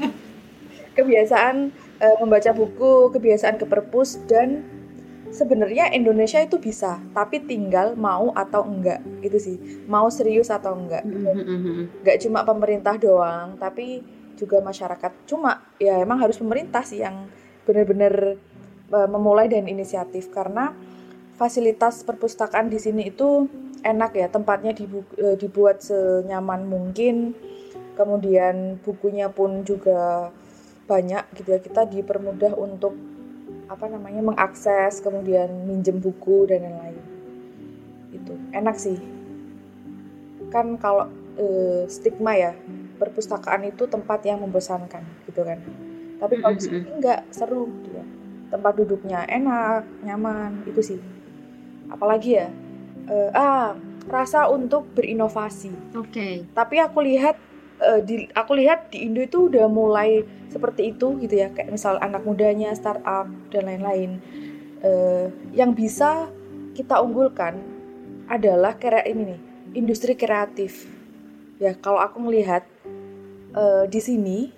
kebiasaan 0.93 1.73
e, 1.97 2.07
membaca 2.21 2.51
buku 2.53 3.09
kebiasaan 3.15 3.57
ke 3.57 3.65
perpus 3.65 4.19
dan 4.29 4.61
sebenarnya 5.33 5.89
Indonesia 5.91 6.37
itu 6.39 6.61
bisa, 6.61 7.01
tapi 7.11 7.41
tinggal 7.41 7.97
mau 7.97 8.29
atau 8.37 8.61
enggak 8.63 9.01
gitu 9.25 9.37
sih. 9.41 9.57
Mau 9.89 10.07
serius 10.13 10.53
atau 10.53 10.77
enggak. 10.77 11.03
Enggak 11.99 12.17
cuma 12.21 12.45
pemerintah 12.45 12.95
doang, 13.01 13.57
tapi 13.57 14.05
juga 14.37 14.61
masyarakat. 14.61 15.11
Cuma 15.25 15.65
ya 15.81 15.97
emang 15.99 16.21
harus 16.21 16.37
pemerintah 16.37 16.85
sih 16.85 17.01
yang 17.01 17.27
benar-benar 17.65 18.37
uh, 18.93 19.09
memulai 19.09 19.49
dan 19.49 19.65
inisiatif 19.65 20.29
karena 20.29 20.75
fasilitas 21.33 22.05
perpustakaan 22.05 22.69
di 22.69 22.77
sini 22.77 23.09
itu 23.09 23.49
enak 23.81 24.13
ya, 24.13 24.27
tempatnya 24.29 24.71
dibu 24.71 25.01
uh, 25.17 25.35
dibuat 25.35 25.81
senyaman 25.81 26.69
mungkin. 26.69 27.33
Kemudian 27.93 28.81
bukunya 28.81 29.29
pun 29.29 29.61
juga 29.61 30.33
banyak 30.89 31.29
gitu 31.37 31.49
ya. 31.53 31.59
Kita 31.61 31.81
dipermudah 31.85 32.57
untuk 32.57 33.12
apa 33.73 33.89
namanya 33.89 34.21
mengakses 34.21 35.01
kemudian 35.01 35.49
minjem 35.65 35.97
buku 35.97 36.45
dan 36.45 36.61
lain-lain 36.61 37.01
itu. 38.13 38.33
Enak 38.53 38.77
sih. 38.77 39.01
Kan 40.53 40.77
kalau 40.77 41.09
e, 41.33 41.45
stigma 41.89 42.37
ya 42.37 42.53
perpustakaan 43.01 43.65
itu 43.65 43.89
tempat 43.89 44.21
yang 44.29 44.45
membosankan 44.45 45.01
gitu 45.25 45.41
kan. 45.41 45.57
Tapi 46.21 46.33
kalau 46.37 46.53
di 46.53 46.61
sini 46.61 46.87
enggak 46.93 47.25
seru 47.33 47.67
dia 47.89 48.05
tempat 48.53 48.77
duduknya 48.77 49.25
enak 49.25 50.05
nyaman 50.05 50.61
itu 50.69 50.93
sih. 50.93 50.99
Apalagi 51.89 52.37
ya 52.37 52.47
e, 53.09 53.15
ah 53.33 53.73
rasa 54.05 54.45
untuk 54.53 54.85
berinovasi. 54.93 55.97
Oke. 55.97 56.13
Okay. 56.13 56.33
tapi 56.53 56.77
aku 56.77 57.01
lihat 57.01 57.41
uh, 57.83 58.01
di 58.01 58.25
aku 58.31 58.55
lihat 58.55 58.89
di 58.89 59.03
Indo 59.05 59.19
itu 59.19 59.51
udah 59.51 59.67
mulai 59.67 60.23
seperti 60.47 60.95
itu 60.95 61.19
gitu 61.19 61.35
ya. 61.35 61.51
Kayak 61.51 61.75
misal 61.75 61.99
anak 61.99 62.23
mudanya 62.23 62.71
startup 62.73 63.27
dan 63.51 63.63
lain-lain. 63.67 64.23
Uh, 64.83 65.31
yang 65.55 65.75
bisa 65.75 66.27
kita 66.75 66.99
unggulkan 66.99 67.59
adalah 68.27 68.75
kayak 68.79 69.07
ini 69.07 69.35
nih 69.35 69.39
industri 69.75 70.15
kreatif. 70.15 70.87
Ya 71.61 71.75
kalau 71.77 72.01
aku 72.01 72.19
melihat 72.19 72.65
uh, 73.53 73.85
di 73.87 73.99
sini 74.01 74.51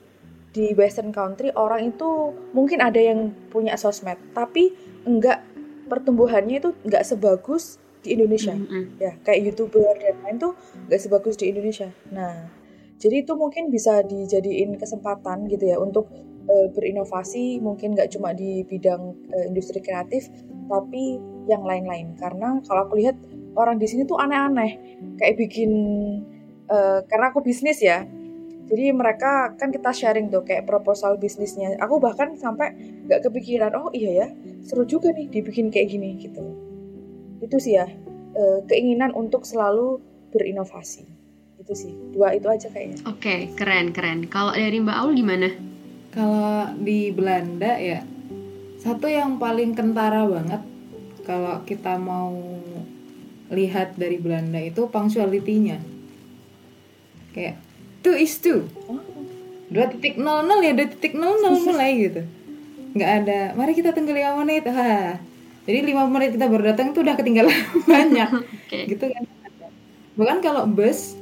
di 0.55 0.71
Western 0.71 1.11
Country 1.11 1.51
orang 1.51 1.91
itu 1.91 2.31
mungkin 2.55 2.79
ada 2.79 2.95
yang 2.95 3.35
punya 3.51 3.75
sosmed 3.75 4.15
tapi 4.31 4.71
enggak 5.03 5.43
pertumbuhannya 5.91 6.63
itu 6.63 6.71
enggak 6.87 7.03
sebagus 7.03 7.77
di 7.99 8.15
Indonesia. 8.15 8.55
Mm 8.55 8.65
-hmm. 8.65 8.83
ya 9.01 9.11
kayak 9.21 9.51
youtuber 9.51 9.93
dan 9.99 10.15
lain 10.23 10.37
tuh 10.39 10.53
enggak 10.87 11.01
sebagus 11.03 11.35
di 11.35 11.51
Indonesia. 11.51 11.91
Nah 12.09 12.64
jadi 12.95 13.27
itu 13.27 13.33
mungkin 13.35 13.67
bisa 13.67 14.01
dijadiin 14.07 14.79
kesempatan 14.79 15.51
gitu 15.51 15.67
ya 15.67 15.77
untuk 15.79 16.07
uh, 16.47 16.67
berinovasi 16.71 17.59
mungkin 17.59 17.91
nggak 17.91 18.15
cuma 18.15 18.31
di 18.31 18.63
bidang 18.63 19.01
uh, 19.35 19.45
industri 19.51 19.83
kreatif 19.83 20.31
tapi 20.71 21.19
yang 21.45 21.61
lain-lain. 21.67 22.15
Karena 22.15 22.57
kalau 22.63 22.87
aku 22.87 22.97
lihat 22.97 23.19
orang 23.59 23.77
di 23.77 23.85
sini 23.85 24.07
tuh 24.07 24.17
aneh-aneh 24.17 24.79
kayak 25.19 25.35
bikin 25.35 25.71
uh, 26.71 27.03
karena 27.05 27.35
aku 27.35 27.43
bisnis 27.43 27.83
ya. 27.83 28.07
Jadi 28.65 28.89
mereka 28.97 29.53
kan 29.61 29.69
kita 29.69 29.93
sharing 29.93 30.33
tuh 30.33 30.41
kayak 30.41 30.65
proposal 30.65 31.21
bisnisnya. 31.21 31.77
Aku 31.83 32.01
bahkan 32.01 32.33
sampai 32.33 32.73
nggak 33.05 33.21
kepikiran 33.29 33.77
oh 33.77 33.93
iya 33.93 34.25
ya 34.25 34.27
seru 34.65 34.87
juga 34.89 35.13
nih 35.13 35.29
dibikin 35.29 35.69
kayak 35.69 35.93
gini 35.93 36.17
gitu. 36.17 36.41
Itu 37.43 37.61
sih 37.61 37.77
ya 37.77 37.85
keinginan 38.67 39.13
untuk 39.15 39.47
selalu 39.47 40.01
berinovasi 40.33 41.24
itu 41.65 41.73
sih. 41.73 41.91
Dua 42.13 42.37
itu 42.37 42.45
aja 42.45 42.69
kayaknya. 42.69 43.01
Oke 43.09 43.17
okay, 43.17 43.39
keren 43.57 43.89
keren. 43.89 44.29
Kalau 44.29 44.53
dari 44.53 44.77
Mbak 44.77 44.97
Aul 45.01 45.17
gimana? 45.17 45.49
Kalau 46.13 46.69
di 46.77 47.09
Belanda 47.09 47.75
ya 47.81 48.05
satu 48.77 49.09
yang 49.09 49.41
paling 49.41 49.73
kentara 49.73 50.29
banget 50.29 50.61
kalau 51.25 51.65
kita 51.65 51.97
mau 51.97 52.37
lihat 53.49 53.97
dari 53.97 54.21
Belanda 54.21 54.61
itu 54.61 54.85
punctuality-nya. 54.85 55.81
Kayak 57.33 57.57
two 58.05 58.13
is 58.13 58.37
two. 58.37 58.69
Dua 59.73 59.89
titik 59.89 60.21
nol 60.21 60.45
nol 60.45 60.61
ya 60.61 60.77
dua 60.77 60.85
titik 60.85 61.17
nol 61.17 61.41
nol 61.41 61.57
mulai 61.65 61.97
gitu. 61.97 62.21
Nggak 62.93 63.11
ada 63.25 63.39
mari 63.57 63.73
kita 63.73 63.89
tunggu 63.89 64.13
lima 64.13 64.37
menit. 64.45 64.69
Ha 64.77 65.17
jadi 65.65 65.81
lima 65.81 66.05
menit 66.05 66.37
kita 66.37 66.45
baru 66.45 66.77
datang 66.77 66.93
tuh 66.93 67.01
udah 67.01 67.17
ketinggalan 67.17 67.57
banyak. 67.89 68.29
Okay. 68.65 68.89
gitu 68.89 69.05
kan. 69.13 69.23
Bahkan 70.17 70.41
kalau 70.41 70.65
bus 70.65 71.13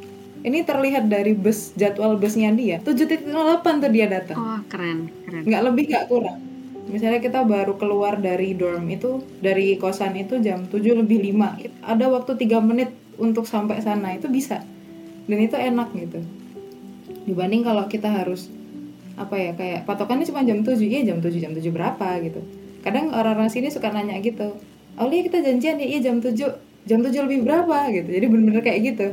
ini 0.43 0.59
terlihat 0.67 1.07
dari 1.07 1.31
bus 1.31 1.71
jadwal 1.79 2.19
busnya 2.19 2.51
dia. 2.51 2.83
7.08 2.83 3.31
tuh 3.63 3.91
dia 3.91 4.07
datang. 4.12 4.38
Oh 4.38 4.59
keren 4.67 5.07
keren. 5.23 5.43
Nggak 5.47 5.62
lebih 5.71 5.83
nggak 5.88 6.05
kurang. 6.12 6.39
Misalnya 6.91 7.23
kita 7.23 7.47
baru 7.47 7.79
keluar 7.79 8.19
dari 8.19 8.51
dorm 8.51 8.83
itu 8.91 9.23
dari 9.39 9.79
kosan 9.79 10.19
itu 10.19 10.43
jam 10.43 10.67
7 10.67 11.00
lebih 11.00 11.31
5 11.31 11.88
ada 11.88 12.05
waktu 12.12 12.35
3 12.35 12.59
menit 12.59 12.91
untuk 13.15 13.47
sampai 13.47 13.79
sana 13.79 14.19
itu 14.19 14.27
bisa. 14.27 14.59
Dan 15.31 15.39
itu 15.39 15.55
enak 15.55 15.95
gitu. 15.95 16.19
Dibanding 17.23 17.63
kalau 17.63 17.88
kita 17.88 18.12
harus 18.12 18.51
apa 19.15 19.39
ya 19.39 19.51
kayak 19.55 19.88
patokannya 19.88 20.27
cuma 20.27 20.43
jam 20.43 20.59
7 20.59 20.75
ya 20.83 21.07
jam 21.07 21.23
7 21.23 21.39
jam 21.39 21.55
7 21.55 21.63
berapa 21.71 22.19
gitu. 22.19 22.43
Kadang 22.83 23.15
orang-orang 23.15 23.47
sini 23.47 23.71
suka 23.71 23.95
nanya 23.95 24.19
gitu 24.19 24.59
oh 25.00 25.07
iya 25.07 25.23
kita 25.23 25.39
janjian 25.39 25.79
ya? 25.79 25.88
Iya 25.88 26.00
jam 26.12 26.19
7 26.19 26.35
jam 26.83 27.00
7 27.00 27.15
lebih 27.31 27.47
berapa? 27.47 27.88
gitu. 27.95 28.12
Jadi 28.12 28.25
bener-bener 28.27 28.59
kayak 28.59 28.79
gitu 28.91 29.07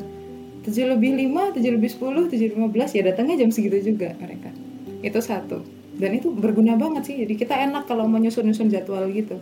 tujuh 0.66 0.86
lebih 0.92 1.16
lima 1.16 1.52
tujuh 1.56 1.72
lebih 1.72 1.90
sepuluh 1.90 2.28
tujuh 2.28 2.52
lima 2.52 2.68
belas 2.68 2.92
ya 2.92 3.06
datangnya 3.06 3.44
jam 3.44 3.50
segitu 3.52 3.94
juga 3.94 4.12
mereka. 4.20 4.52
Itu 5.00 5.20
satu. 5.24 5.64
Dan 5.96 6.16
itu 6.16 6.32
berguna 6.32 6.76
banget 6.80 7.12
sih. 7.12 7.16
Jadi 7.24 7.34
kita 7.36 7.56
enak 7.56 7.84
kalau 7.88 8.08
menyusun-nyusun 8.08 8.72
jadwal 8.72 9.04
gitu. 9.12 9.36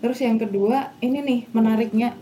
Terus 0.00 0.18
yang 0.20 0.40
kedua 0.40 0.92
ini 1.00 1.20
nih 1.20 1.40
menariknya. 1.52 2.16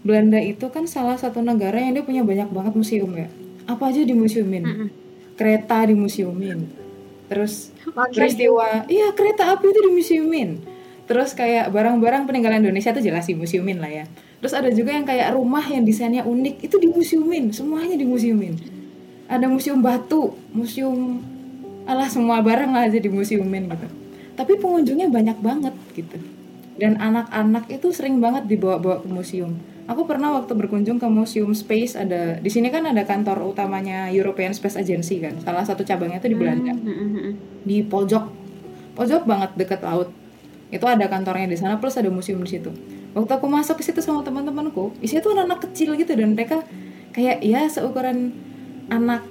Belanda 0.00 0.40
itu 0.40 0.64
kan 0.72 0.88
salah 0.88 1.20
satu 1.20 1.44
negara 1.44 1.76
yang 1.76 1.92
dia 1.92 2.00
punya 2.00 2.24
banyak 2.24 2.48
banget 2.48 2.72
museum 2.72 3.12
ya. 3.12 3.28
Apa 3.68 3.92
aja 3.92 4.00
di 4.00 4.16
museumin 4.16 4.88
kereta 5.40 5.88
di 5.88 5.96
museumin 5.96 6.68
terus 7.32 7.72
peristiwa 8.12 8.84
iya 8.92 9.08
kereta 9.16 9.56
api 9.56 9.72
itu 9.72 9.80
di 9.88 9.90
museumin 9.96 10.50
terus 11.08 11.32
kayak 11.32 11.72
barang-barang 11.72 12.28
peninggalan 12.28 12.60
Indonesia 12.60 12.92
itu 12.92 13.08
jelas 13.08 13.24
di 13.24 13.32
museumin 13.32 13.80
lah 13.80 13.88
ya 13.88 14.04
terus 14.40 14.56
ada 14.56 14.72
juga 14.72 14.96
yang 14.96 15.04
kayak 15.04 15.36
rumah 15.36 15.62
yang 15.68 15.84
desainnya 15.84 16.24
unik 16.24 16.64
itu 16.64 16.76
di 16.80 16.88
museumin 16.88 17.52
semuanya 17.52 17.94
di 17.94 18.08
museumin 18.08 18.56
ada 19.30 19.46
museum 19.46 19.78
batu 19.78 20.34
museum 20.50 21.22
alah 21.90 22.06
semua 22.10 22.38
barang 22.38 22.70
lah 22.70 22.86
aja 22.86 22.98
di 23.02 23.10
museumin 23.10 23.70
gitu. 23.70 23.88
Tapi 24.38 24.52
pengunjungnya 24.56 25.10
banyak 25.10 25.38
banget 25.42 25.74
gitu. 25.98 26.18
Dan 26.80 26.96
anak-anak 26.96 27.68
itu 27.68 27.92
sering 27.92 28.22
banget 28.22 28.48
dibawa-bawa 28.48 29.04
ke 29.04 29.08
museum. 29.10 29.58
Aku 29.90 30.06
pernah 30.06 30.30
waktu 30.38 30.54
berkunjung 30.54 31.02
ke 31.02 31.08
museum 31.10 31.50
space 31.50 31.98
ada 31.98 32.38
di 32.38 32.46
sini 32.46 32.70
kan 32.70 32.86
ada 32.86 33.02
kantor 33.02 33.42
utamanya 33.42 34.06
European 34.06 34.54
Space 34.54 34.78
Agency 34.78 35.18
kan 35.18 35.34
salah 35.42 35.66
satu 35.66 35.82
cabangnya 35.82 36.22
itu 36.22 36.30
di 36.30 36.38
Belanda. 36.38 36.72
Di 37.66 37.82
pojok 37.82 38.24
pojok 38.94 39.22
banget 39.26 39.50
deket 39.58 39.82
laut. 39.82 40.14
Itu 40.70 40.86
ada 40.86 41.10
kantornya 41.10 41.50
di 41.50 41.58
sana 41.58 41.82
plus 41.82 41.98
ada 41.98 42.06
museum 42.06 42.38
di 42.46 42.50
situ 42.54 42.70
waktu 43.14 43.32
aku 43.34 43.46
masuk 43.50 43.80
ke 43.80 43.84
situ 43.86 44.00
sama 44.02 44.22
teman-temanku 44.22 44.94
isinya 45.02 45.22
tuh 45.24 45.32
anak-anak 45.34 45.60
kecil 45.70 45.98
gitu 45.98 46.12
dan 46.14 46.38
mereka 46.38 46.62
kayak 47.10 47.42
ya 47.42 47.66
seukuran 47.66 48.30
anak 48.90 49.26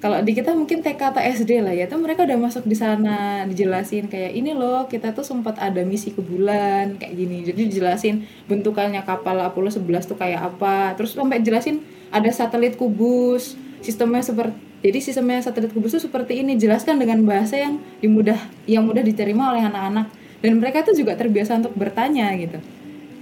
kalau 0.00 0.16
di 0.24 0.32
kita 0.32 0.56
mungkin 0.56 0.80
TK 0.80 1.12
atau 1.12 1.20
SD 1.20 1.60
lah 1.60 1.76
ya 1.76 1.84
tuh 1.84 2.00
mereka 2.00 2.24
udah 2.24 2.40
masuk 2.40 2.64
di 2.64 2.72
sana 2.72 3.44
dijelasin 3.44 4.08
kayak 4.08 4.32
ini 4.32 4.56
loh 4.56 4.88
kita 4.88 5.12
tuh 5.12 5.20
sempat 5.20 5.60
ada 5.60 5.84
misi 5.84 6.16
ke 6.16 6.24
bulan 6.24 6.96
kayak 6.96 7.12
gini. 7.12 7.44
Jadi 7.44 7.68
dijelasin 7.68 8.24
bentukannya 8.48 9.04
kapal 9.04 9.36
Apollo 9.44 9.76
11 9.76 10.08
tuh 10.08 10.16
kayak 10.16 10.56
apa 10.56 10.96
terus 10.96 11.12
sampai 11.12 11.44
jelasin 11.44 11.84
ada 12.08 12.32
satelit 12.32 12.80
kubus 12.80 13.60
sistemnya 13.84 14.24
seperti 14.24 14.56
jadi 14.80 14.98
sistemnya 15.04 15.44
satelit 15.44 15.76
kubus 15.76 15.92
itu 15.92 16.08
seperti 16.08 16.40
ini 16.40 16.56
jelaskan 16.56 16.96
dengan 16.96 17.20
bahasa 17.28 17.60
yang 17.60 17.76
dimudah 18.00 18.40
yang 18.64 18.88
mudah 18.88 19.04
diterima 19.04 19.52
oleh 19.52 19.68
anak-anak. 19.68 20.08
Dan 20.40 20.56
mereka 20.56 20.80
tuh 20.80 20.96
juga 20.96 21.12
terbiasa 21.12 21.60
untuk 21.60 21.76
bertanya 21.76 22.32
gitu 22.40 22.79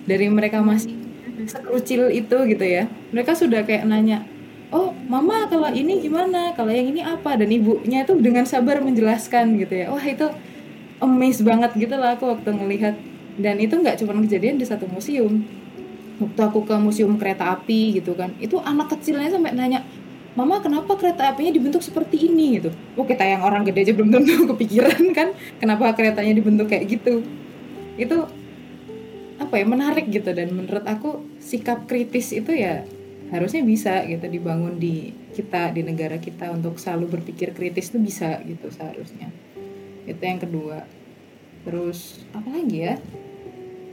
dari 0.08 0.32
mereka 0.32 0.64
masih 0.64 0.96
sekrucil 1.44 2.08
itu 2.08 2.36
gitu 2.48 2.64
ya. 2.64 2.88
Mereka 3.12 3.36
sudah 3.36 3.68
kayak 3.68 3.84
nanya 3.84 4.24
oh 4.68 4.92
mama 5.08 5.48
kalau 5.48 5.68
ini 5.72 6.00
gimana? 6.00 6.52
Kalau 6.52 6.72
yang 6.72 6.92
ini 6.92 7.00
apa? 7.04 7.36
Dan 7.36 7.48
ibunya 7.52 8.04
itu 8.04 8.16
dengan 8.20 8.44
sabar 8.44 8.80
menjelaskan 8.84 9.56
gitu 9.60 9.74
ya. 9.74 9.86
Wah 9.92 10.04
itu 10.04 10.28
amazed 11.00 11.44
banget 11.44 11.72
gitu 11.76 11.94
lah 11.96 12.16
aku 12.16 12.28
waktu 12.28 12.50
ngelihat. 12.52 12.94
Dan 13.38 13.62
itu 13.62 13.78
nggak 13.78 14.02
cuma 14.02 14.18
kejadian 14.18 14.58
di 14.58 14.66
satu 14.66 14.84
museum. 14.90 15.44
Waktu 16.18 16.40
aku 16.42 16.66
ke 16.66 16.74
museum 16.76 17.14
kereta 17.14 17.54
api 17.54 18.02
gitu 18.02 18.18
kan 18.18 18.34
itu 18.42 18.58
anak 18.58 18.90
kecilnya 18.90 19.30
sampai 19.30 19.54
nanya 19.54 19.86
mama 20.34 20.58
kenapa 20.58 20.98
kereta 20.98 21.30
apinya 21.30 21.54
dibentuk 21.54 21.78
seperti 21.78 22.26
ini? 22.26 22.58
Gitu. 22.58 22.74
Oh 22.98 23.06
kita 23.06 23.22
yang 23.22 23.46
orang 23.46 23.62
gede 23.62 23.86
aja 23.88 23.92
belum 23.94 24.10
tentu 24.10 24.34
kepikiran 24.54 25.02
kan 25.14 25.28
kenapa 25.62 25.94
keretanya 25.94 26.34
dibentuk 26.34 26.66
kayak 26.66 26.90
gitu. 26.90 27.22
Itu 27.94 28.26
apa 29.38 29.54
ya 29.58 29.66
menarik 29.66 30.10
gitu. 30.10 30.30
Dan 30.34 30.54
menurut 30.54 30.84
aku 30.84 31.24
sikap 31.38 31.86
kritis 31.86 32.34
itu 32.34 32.52
ya 32.54 32.84
harusnya 33.28 33.60
bisa 33.60 34.04
gitu 34.08 34.24
dibangun 34.24 34.80
di 34.80 35.12
kita 35.36 35.70
di 35.76 35.84
negara 35.84 36.16
kita 36.16 36.48
untuk 36.48 36.80
selalu 36.80 37.20
berpikir 37.20 37.52
kritis 37.52 37.92
itu 37.94 37.98
bisa 38.02 38.40
gitu 38.44 38.68
seharusnya. 38.68 39.30
Itu 40.04 40.20
yang 40.20 40.40
kedua. 40.42 40.84
Terus 41.62 42.24
apa 42.32 42.48
lagi 42.48 42.78
ya? 42.82 42.94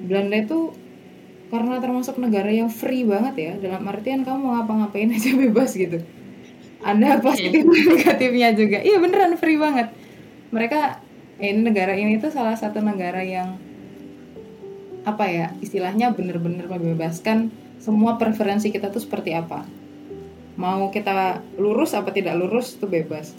Belanda 0.01 0.37
itu 0.39 0.75
karena 1.53 1.77
termasuk 1.77 2.17
negara 2.17 2.49
yang 2.49 2.73
free 2.73 3.05
banget 3.05 3.35
ya 3.37 3.53
dalam 3.61 3.85
artian 3.85 4.25
kamu 4.25 4.39
mau 4.41 4.51
ngapa-ngapain 4.59 5.13
aja 5.13 5.31
bebas 5.45 5.71
gitu. 5.77 6.01
Ada 6.85 7.21
positif 7.21 7.65
negatifnya 7.91 8.53
juga. 8.53 8.77
Iya 8.81 8.97
beneran 9.01 9.35
free 9.37 9.59
banget. 9.59 9.91
Mereka 10.53 11.01
eh, 11.41 11.51
ini 11.51 11.61
negara 11.65 11.93
ini 11.97 12.17
tuh 12.21 12.31
salah 12.31 12.55
satu 12.55 12.79
negara 12.79 13.19
yang 13.21 13.59
apa 15.05 15.29
ya 15.29 15.53
istilahnya 15.61 16.11
bener-bener 16.11 16.65
membebaskan 16.65 17.53
semua 17.77 18.17
preferensi 18.17 18.73
kita 18.73 18.89
tuh 18.89 18.99
seperti 18.99 19.37
apa. 19.37 19.61
Mau 20.57 20.89
kita 20.89 21.45
lurus 21.61 21.93
apa 21.93 22.09
tidak 22.09 22.33
lurus 22.41 22.73
itu 22.73 22.89
bebas. 22.89 23.37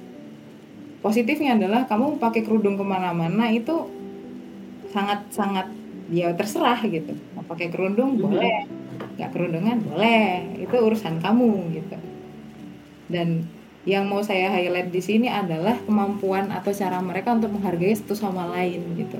Positifnya 1.02 1.58
adalah 1.58 1.90
kamu 1.90 2.22
pakai 2.22 2.46
kerudung 2.46 2.78
ke 2.78 2.84
mana-mana 2.86 3.50
itu 3.50 3.90
sangat 4.94 5.26
sangat 5.34 5.66
ya 6.08 6.30
terserah 6.38 6.78
gitu. 6.86 7.18
Mau 7.34 7.42
pakai 7.44 7.74
kerudung 7.74 8.22
boleh 8.22 8.70
nggak 9.18 9.30
kerudungan 9.34 9.82
boleh. 9.82 10.62
Itu 10.62 10.76
urusan 10.78 11.18
kamu 11.18 11.50
gitu. 11.74 11.96
Dan 13.10 13.42
yang 13.86 14.06
mau 14.06 14.22
saya 14.22 14.50
highlight 14.50 14.94
di 14.94 15.02
sini 15.02 15.26
adalah 15.30 15.78
kemampuan 15.82 16.50
atau 16.54 16.70
cara 16.70 17.02
mereka 17.02 17.34
untuk 17.34 17.54
menghargai 17.54 17.94
satu 17.94 18.18
sama 18.18 18.50
lain 18.50 18.82
gitu 18.98 19.18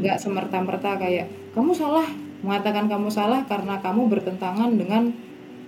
nggak 0.00 0.16
semerta-merta 0.16 0.96
kayak 0.96 1.28
kamu 1.52 1.76
salah 1.76 2.08
mengatakan 2.40 2.88
kamu 2.88 3.12
salah 3.12 3.44
karena 3.44 3.78
kamu 3.84 4.08
bertentangan 4.08 4.72
dengan 4.72 5.12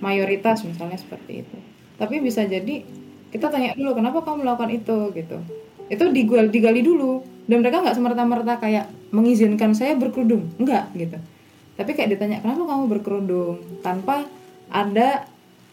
mayoritas 0.01 0.64
misalnya 0.64 0.97
seperti 0.97 1.45
itu. 1.45 1.57
Tapi 2.01 2.18
bisa 2.18 2.42
jadi 2.49 2.83
kita 3.31 3.49
tanya 3.49 3.77
dulu 3.77 3.97
kenapa 3.97 4.25
kamu 4.25 4.45
melakukan 4.45 4.73
itu? 4.73 4.99
Gitu. 5.14 5.38
Itu 5.92 6.05
digali, 6.11 6.49
digali 6.49 6.81
dulu. 6.81 7.23
Dan 7.45 7.61
mereka 7.61 7.85
nggak 7.85 7.97
semerta-merta 7.97 8.59
kayak 8.59 8.88
mengizinkan 9.12 9.77
saya 9.77 9.95
berkerudung. 9.95 10.49
Enggak 10.57 10.88
gitu. 10.97 11.21
Tapi 11.77 11.90
kayak 11.97 12.16
ditanya 12.16 12.40
kenapa 12.40 12.68
kamu 12.68 12.85
berkerudung? 12.88 13.57
Tanpa 13.81 14.25
ada 14.73 15.29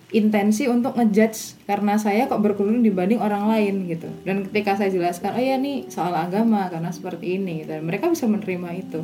intensi 0.09 0.65
untuk 0.65 0.97
ngejudge 0.97 1.69
karena 1.69 1.93
saya 2.01 2.25
kok 2.25 2.41
berkerudung 2.41 2.81
dibanding 2.81 3.21
orang 3.21 3.45
lain 3.45 3.85
gitu. 3.85 4.09
Dan 4.25 4.49
ketika 4.49 4.81
saya 4.81 4.89
jelaskan 4.89 5.37
oh 5.37 5.43
ya 5.43 5.55
nih 5.61 5.85
soal 5.89 6.13
agama 6.17 6.65
karena 6.73 6.89
seperti 6.89 7.37
ini 7.37 7.65
gitu. 7.65 7.77
Dan 7.77 7.85
mereka 7.85 8.09
bisa 8.09 8.25
menerima 8.25 8.69
itu. 8.73 9.01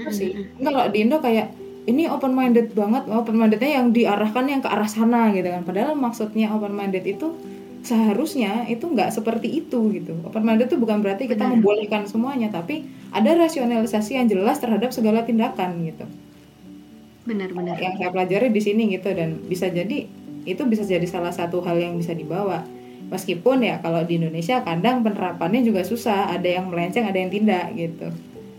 Itu 0.00 0.10
sih 0.10 0.30
kalau 0.58 0.90
di 0.90 0.98
Indo 1.06 1.22
kayak 1.22 1.54
ini 1.86 2.10
open 2.10 2.34
minded 2.34 2.74
banget 2.74 3.06
open 3.08 3.38
mindednya 3.38 3.80
yang 3.80 3.94
diarahkan 3.94 4.44
yang 4.50 4.60
ke 4.62 4.68
arah 4.68 4.90
sana 4.90 5.30
gitu 5.30 5.46
kan. 5.46 5.62
Padahal 5.62 5.94
maksudnya 5.94 6.50
open 6.50 6.74
minded 6.74 7.06
itu 7.06 7.30
seharusnya 7.80 8.66
itu 8.66 8.82
nggak 8.82 9.14
seperti 9.14 9.62
itu 9.62 9.78
gitu. 9.94 10.18
Open 10.26 10.42
minded 10.42 10.66
itu 10.66 10.76
bukan 10.76 11.06
berarti 11.06 11.30
kita 11.30 11.46
Benar. 11.46 11.54
membolehkan 11.54 12.02
semuanya 12.10 12.50
tapi 12.50 12.82
ada 13.14 13.30
rasionalisasi 13.38 14.18
yang 14.18 14.26
jelas 14.26 14.58
terhadap 14.58 14.90
segala 14.90 15.22
tindakan 15.22 15.86
gitu 15.86 16.06
benar-benar 17.24 17.76
yang 17.76 17.94
saya 18.00 18.08
pelajari 18.08 18.48
di 18.48 18.62
sini 18.64 18.82
gitu 18.96 19.12
dan 19.12 19.44
bisa 19.44 19.68
jadi 19.68 20.08
itu 20.48 20.62
bisa 20.64 20.82
jadi 20.88 21.04
salah 21.04 21.32
satu 21.32 21.60
hal 21.60 21.76
yang 21.76 21.94
bisa 22.00 22.16
dibawa. 22.16 22.64
Meskipun 23.10 23.66
ya 23.66 23.82
kalau 23.82 24.06
di 24.06 24.22
Indonesia 24.22 24.62
kadang 24.62 25.02
penerapannya 25.02 25.66
juga 25.66 25.82
susah 25.82 26.30
ada 26.30 26.46
yang 26.46 26.70
melenceng 26.70 27.04
ada 27.04 27.18
yang 27.18 27.32
tidak 27.32 27.64
gitu. 27.74 28.08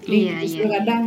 Jadi 0.06 0.18
Iya, 0.28 0.36
justru 0.44 0.66
iya. 0.68 0.72
kadang 0.82 1.04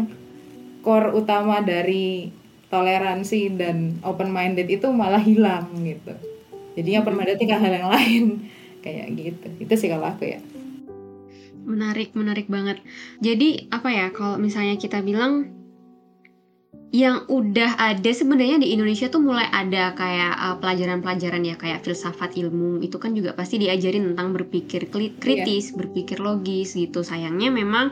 core 0.81 1.13
utama 1.13 1.61
dari 1.61 2.31
toleransi 2.73 3.55
dan 3.55 4.01
open 4.03 4.33
minded 4.33 4.67
itu 4.67 4.89
malah 4.91 5.21
hilang 5.23 5.71
gitu. 5.85 6.15
Jadinya 6.75 7.07
open 7.07 7.15
minded 7.15 7.39
ke 7.39 7.55
hal 7.55 7.71
yang 7.71 7.91
lain. 7.91 8.25
Kayak 8.85 9.07
gitu. 9.17 9.49
Itu 9.63 9.75
sih 9.79 9.89
kalau 9.89 10.11
aku 10.11 10.29
ya. 10.29 10.41
Menarik, 11.65 12.13
menarik 12.13 12.45
banget. 12.51 12.85
Jadi 13.25 13.73
apa 13.73 13.89
ya 13.89 14.13
kalau 14.13 14.37
misalnya 14.37 14.77
kita 14.77 15.01
bilang 15.01 15.64
yang 16.91 17.27
udah 17.27 17.81
ada 17.81 18.11
sebenarnya 18.11 18.61
di 18.61 18.71
Indonesia 18.71 19.11
tuh 19.11 19.23
mulai 19.23 19.49
ada 19.51 19.97
kayak 19.97 20.35
uh, 20.39 20.57
pelajaran-pelajaran 20.63 21.43
ya 21.43 21.57
kayak 21.59 21.83
filsafat 21.83 22.39
ilmu 22.39 22.83
itu 22.85 23.01
kan 23.03 23.17
juga 23.17 23.35
pasti 23.35 23.59
diajarin 23.59 24.15
tentang 24.15 24.31
berpikir 24.31 24.93
kli- 24.93 25.17
kritis, 25.19 25.75
berpikir 25.75 26.23
logis 26.23 26.79
gitu. 26.79 27.03
Sayangnya 27.03 27.51
memang 27.51 27.91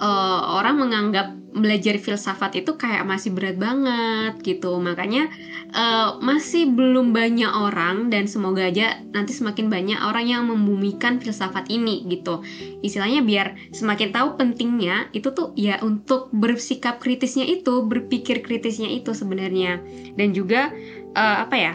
uh, 0.00 0.40
orang 0.60 0.80
menganggap 0.80 1.36
belajar 1.56 1.96
filsafat 1.96 2.52
itu 2.60 2.76
kayak 2.76 3.08
masih 3.08 3.32
berat 3.32 3.56
banget 3.56 4.36
gitu. 4.44 4.76
Makanya 4.76 5.32
uh, 5.72 6.20
masih 6.20 6.68
belum 6.68 7.16
banyak 7.16 7.48
orang 7.48 8.12
dan 8.12 8.28
semoga 8.28 8.68
aja 8.68 9.00
nanti 9.16 9.32
semakin 9.32 9.72
banyak 9.72 9.96
orang 9.96 10.28
yang 10.28 10.42
membumikan 10.46 11.16
filsafat 11.16 11.72
ini 11.72 12.04
gitu. 12.12 12.44
Istilahnya 12.84 13.24
biar 13.24 13.56
semakin 13.72 14.12
tahu 14.12 14.36
pentingnya 14.36 15.08
itu 15.16 15.32
tuh 15.32 15.56
ya 15.56 15.80
untuk 15.80 16.28
bersikap 16.36 17.00
kritisnya 17.00 17.48
itu 17.48 17.88
berpikir 17.88 18.44
kritisnya 18.44 18.92
itu 18.92 19.16
sebenarnya. 19.16 19.80
Dan 20.14 20.36
juga 20.36 20.68
eh, 21.16 21.36
apa 21.40 21.56
ya? 21.56 21.74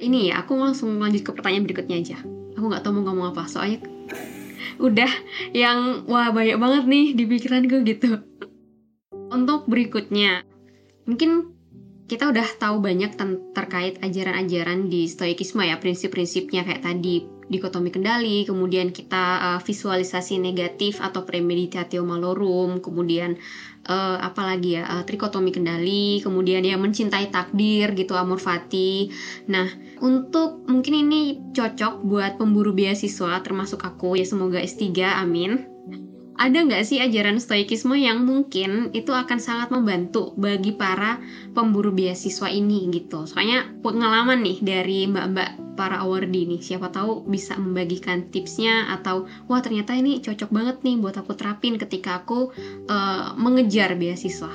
Ini 0.00 0.32
ya 0.32 0.42
aku 0.42 0.56
langsung 0.56 0.96
lanjut 0.98 1.22
ke 1.22 1.30
pertanyaan 1.30 1.68
berikutnya 1.70 1.96
aja. 2.02 2.18
Aku 2.58 2.66
nggak 2.66 2.82
tahu 2.82 2.98
mau 2.98 3.12
ngomong 3.12 3.36
apa 3.36 3.46
soalnya 3.46 3.84
udah 4.80 5.12
yang 5.52 6.08
wah 6.08 6.32
banyak 6.32 6.56
banget 6.56 6.84
nih 6.88 7.06
di 7.14 7.24
pikiranku 7.28 7.84
gitu. 7.84 8.24
Untuk 9.30 9.68
berikutnya 9.70 10.42
mungkin 11.06 11.54
kita 12.10 12.26
udah 12.34 12.48
tahu 12.58 12.82
banyak 12.82 13.14
terkait 13.54 14.02
ajaran-ajaran 14.02 14.90
di 14.90 15.06
stoikisme 15.06 15.62
ya 15.62 15.78
prinsip-prinsipnya 15.78 16.66
kayak 16.66 16.82
tadi 16.82 17.39
dikotomi 17.50 17.90
kendali, 17.90 18.46
kemudian 18.46 18.94
kita 18.94 19.24
uh, 19.42 19.60
visualisasi 19.60 20.38
negatif 20.38 21.02
atau 21.02 21.26
premeditatio 21.26 22.06
malorum, 22.06 22.78
kemudian 22.78 23.36
uh, 23.90 24.16
apalagi 24.22 24.78
ya 24.78 24.86
uh, 24.86 25.02
trikotomi 25.02 25.50
kendali, 25.50 26.22
kemudian 26.22 26.62
ya 26.62 26.78
mencintai 26.78 27.28
takdir 27.28 27.92
gitu 27.98 28.14
amor 28.14 28.38
fati. 28.38 29.10
Nah, 29.50 29.66
untuk 29.98 30.64
mungkin 30.70 31.10
ini 31.10 31.52
cocok 31.52 32.06
buat 32.06 32.38
pemburu 32.38 32.70
beasiswa 32.70 33.42
termasuk 33.42 33.82
aku 33.82 34.16
ya 34.16 34.24
semoga 34.24 34.62
S3 34.62 34.94
amin 35.20 35.69
ada 36.40 36.64
nggak 36.64 36.88
sih 36.88 36.96
ajaran 37.04 37.36
stoikisme 37.36 37.92
yang 38.00 38.24
mungkin 38.24 38.88
itu 38.96 39.12
akan 39.12 39.36
sangat 39.36 39.68
membantu 39.68 40.32
bagi 40.40 40.72
para 40.72 41.20
pemburu 41.52 41.92
beasiswa 41.92 42.48
ini 42.48 42.88
gitu. 42.96 43.28
Soalnya 43.28 43.68
pengalaman 43.84 44.40
nih 44.40 44.56
dari 44.64 45.04
mbak-mbak 45.04 45.76
para 45.76 46.00
awardee 46.00 46.48
nih, 46.48 46.64
siapa 46.64 46.88
tahu 46.88 47.28
bisa 47.28 47.60
membagikan 47.60 48.32
tipsnya 48.32 48.88
atau 48.88 49.28
wah 49.52 49.60
ternyata 49.60 49.92
ini 49.92 50.24
cocok 50.24 50.48
banget 50.48 50.80
nih 50.80 50.96
buat 50.96 51.20
aku 51.20 51.36
terapin 51.36 51.76
ketika 51.76 52.24
aku 52.24 52.56
uh, 52.88 53.36
mengejar 53.36 53.92
beasiswa. 54.00 54.52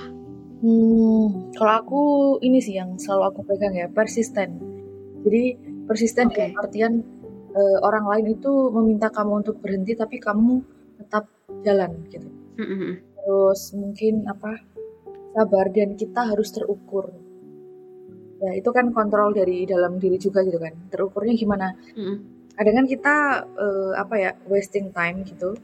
Hmm, 0.66 1.54
kalau 1.54 1.74
aku 1.86 2.02
ini 2.42 2.66
sih 2.66 2.82
yang 2.82 2.98
selalu 2.98 3.30
aku 3.30 3.40
pegang 3.46 3.78
ya 3.78 3.86
persisten. 3.94 4.58
Jadi 5.22 5.54
persisten 5.86 6.34
okay. 6.34 6.50
dalam 6.50 6.54
artian 6.66 6.94
uh, 7.54 7.78
orang 7.86 8.10
lain 8.10 8.26
itu 8.34 8.74
meminta 8.74 9.14
kamu 9.14 9.46
untuk 9.46 9.62
berhenti 9.62 9.94
tapi 9.94 10.18
kamu 10.18 10.75
jalan 11.64 11.92
gitu. 12.12 12.28
Mm-hmm. 12.60 12.92
Terus 13.16 13.62
mungkin 13.78 14.14
apa 14.28 14.60
sabar 15.36 15.72
dan 15.72 15.96
kita 15.96 16.22
harus 16.32 16.50
terukur. 16.52 17.12
Ya 18.44 18.52
itu 18.60 18.70
kan 18.76 18.92
kontrol 18.92 19.32
dari 19.32 19.64
dalam 19.64 20.00
diri 20.00 20.20
juga 20.20 20.44
gitu 20.44 20.60
kan. 20.60 20.76
Terukurnya 20.92 21.34
gimana? 21.38 21.72
Mm-hmm. 21.96 22.16
Kadang 22.56 22.76
kan 22.84 22.86
kita 22.88 23.16
uh, 23.56 23.94
apa 24.00 24.16
ya 24.20 24.32
wasting 24.48 24.92
time 24.92 25.24
gitu. 25.24 25.56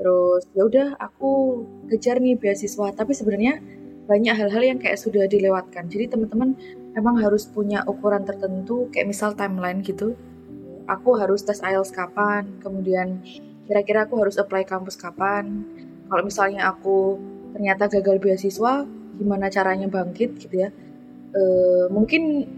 Terus 0.00 0.48
ya 0.56 0.64
udah 0.64 0.88
aku 0.96 1.62
kejar 1.92 2.18
nih 2.24 2.38
beasiswa, 2.40 2.88
tapi 2.96 3.12
sebenarnya 3.12 3.60
banyak 4.08 4.34
hal-hal 4.34 4.62
yang 4.64 4.78
kayak 4.80 4.98
sudah 4.98 5.28
dilewatkan. 5.28 5.86
Jadi 5.86 6.10
teman-teman 6.10 6.56
emang 6.98 7.20
harus 7.22 7.46
punya 7.46 7.86
ukuran 7.86 8.26
tertentu 8.26 8.90
kayak 8.90 9.12
misal 9.12 9.36
timeline 9.36 9.84
gitu. 9.84 10.18
Aku 10.90 11.14
harus 11.14 11.46
tes 11.46 11.62
IELTS 11.62 11.94
kapan, 11.94 12.58
kemudian 12.58 13.22
kira-kira 13.70 14.10
aku 14.10 14.18
harus 14.18 14.34
apply 14.34 14.66
kampus 14.66 14.98
kapan? 14.98 15.62
Kalau 16.10 16.26
misalnya 16.26 16.66
aku 16.74 17.22
ternyata 17.54 17.86
gagal 17.86 18.18
beasiswa 18.18 18.82
gimana 19.14 19.46
caranya 19.46 19.86
bangkit 19.86 20.42
gitu 20.42 20.66
ya? 20.66 20.74
E, 21.30 21.42
mungkin 21.94 22.50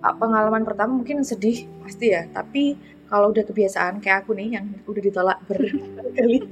pengalaman 0.00 0.64
pertama 0.64 0.96
mungkin 0.96 1.20
sedih 1.20 1.68
pasti 1.84 2.16
ya. 2.16 2.24
Tapi 2.32 2.72
kalau 3.12 3.36
udah 3.36 3.44
kebiasaan 3.44 4.00
kayak 4.00 4.24
aku 4.24 4.32
nih 4.32 4.56
yang 4.56 4.64
udah 4.88 5.02
ditolak 5.04 5.38
berkali 5.44 6.40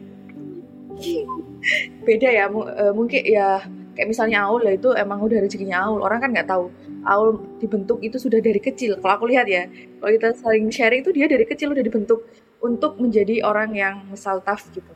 beda 2.07 2.29
ya 2.29 2.45
e, 2.53 2.85
mungkin 2.93 3.25
ya 3.25 3.65
kayak 3.97 4.09
misalnya 4.11 4.45
Aul 4.45 4.63
ya 4.69 4.77
itu 4.77 4.93
emang 4.93 5.25
udah 5.25 5.41
rezekinya 5.41 5.81
Aul. 5.89 6.05
Orang 6.05 6.21
kan 6.21 6.29
nggak 6.29 6.45
tahu 6.45 6.69
Aul 7.09 7.41
dibentuk 7.57 8.05
itu 8.05 8.21
sudah 8.21 8.45
dari 8.45 8.61
kecil. 8.61 9.01
Kalau 9.01 9.17
aku 9.17 9.33
lihat 9.33 9.49
ya 9.49 9.65
kalau 9.97 10.13
kita 10.13 10.37
saling 10.37 10.69
sharing 10.69 11.01
itu 11.01 11.11
dia 11.17 11.25
dari 11.25 11.49
kecil 11.49 11.73
udah 11.73 11.81
dibentuk 11.81 12.21
untuk 12.65 12.97
menjadi 12.97 13.45
orang 13.45 13.77
yang 13.77 14.09
misal 14.09 14.41
tough 14.41 14.73
gitu. 14.73 14.89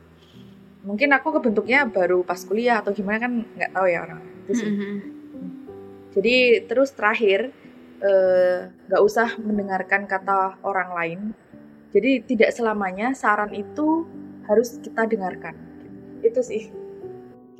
Mungkin 0.81 1.13
aku 1.13 1.37
kebentuknya 1.37 1.85
baru 1.85 2.25
pas 2.25 2.41
kuliah 2.41 2.81
atau 2.81 2.89
gimana 2.89 3.21
kan 3.21 3.45
nggak 3.45 3.71
tahu 3.77 3.85
ya 3.85 3.99
orang 4.09 4.21
itu 4.49 4.53
sih. 4.57 4.69
Mm-hmm. 4.73 4.95
jadi 6.09 6.65
terus 6.65 6.89
terakhir 6.97 7.53
eh, 8.01 8.73
nggak 8.89 9.01
uh, 9.01 9.05
usah 9.05 9.37
mendengarkan 9.37 10.09
kata 10.09 10.57
orang 10.65 10.89
lain. 10.97 11.19
Jadi 11.93 12.25
tidak 12.25 12.49
selamanya 12.53 13.13
saran 13.13 13.53
itu 13.53 14.09
harus 14.49 14.81
kita 14.81 15.05
dengarkan. 15.05 15.53
Itu 16.25 16.41
sih. 16.41 16.73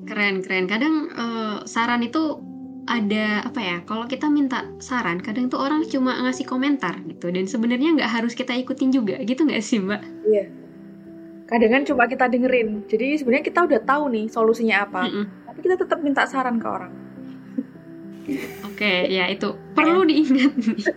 Keren 0.10 0.42
keren. 0.42 0.66
Kadang 0.66 0.96
uh, 1.14 1.58
saran 1.70 2.02
itu 2.02 2.42
ada 2.90 3.46
apa 3.46 3.62
ya 3.62 3.78
kalau 3.86 4.10
kita 4.10 4.26
minta 4.34 4.66
saran 4.82 5.22
kadang 5.22 5.46
tuh 5.46 5.62
orang 5.62 5.86
cuma 5.86 6.18
ngasih 6.26 6.50
komentar 6.50 6.98
gitu 7.06 7.30
dan 7.30 7.46
sebenarnya 7.46 7.94
nggak 7.94 8.10
harus 8.10 8.34
kita 8.34 8.58
ikutin 8.58 8.90
juga 8.90 9.22
gitu 9.22 9.46
nggak 9.46 9.62
sih 9.62 9.78
mbak? 9.78 10.02
Iya. 10.26 10.50
Kadang 11.46 11.72
kan 11.74 11.84
cuma 11.86 12.04
kita 12.10 12.26
dengerin. 12.30 12.86
Jadi 12.90 13.22
sebenarnya 13.22 13.46
kita 13.46 13.60
udah 13.66 13.82
tahu 13.82 14.04
nih 14.14 14.26
solusinya 14.30 14.86
apa. 14.86 15.06
Mm 15.06 15.14
-mm. 15.14 15.26
Tapi 15.50 15.60
kita 15.66 15.76
tetap 15.82 16.00
minta 16.02 16.26
saran 16.26 16.58
ke 16.58 16.68
orang. 16.70 16.94
Oke, 18.30 18.86
okay, 18.86 18.98
ya 19.10 19.26
itu 19.26 19.58
perlu 19.74 20.06
diingat 20.06 20.54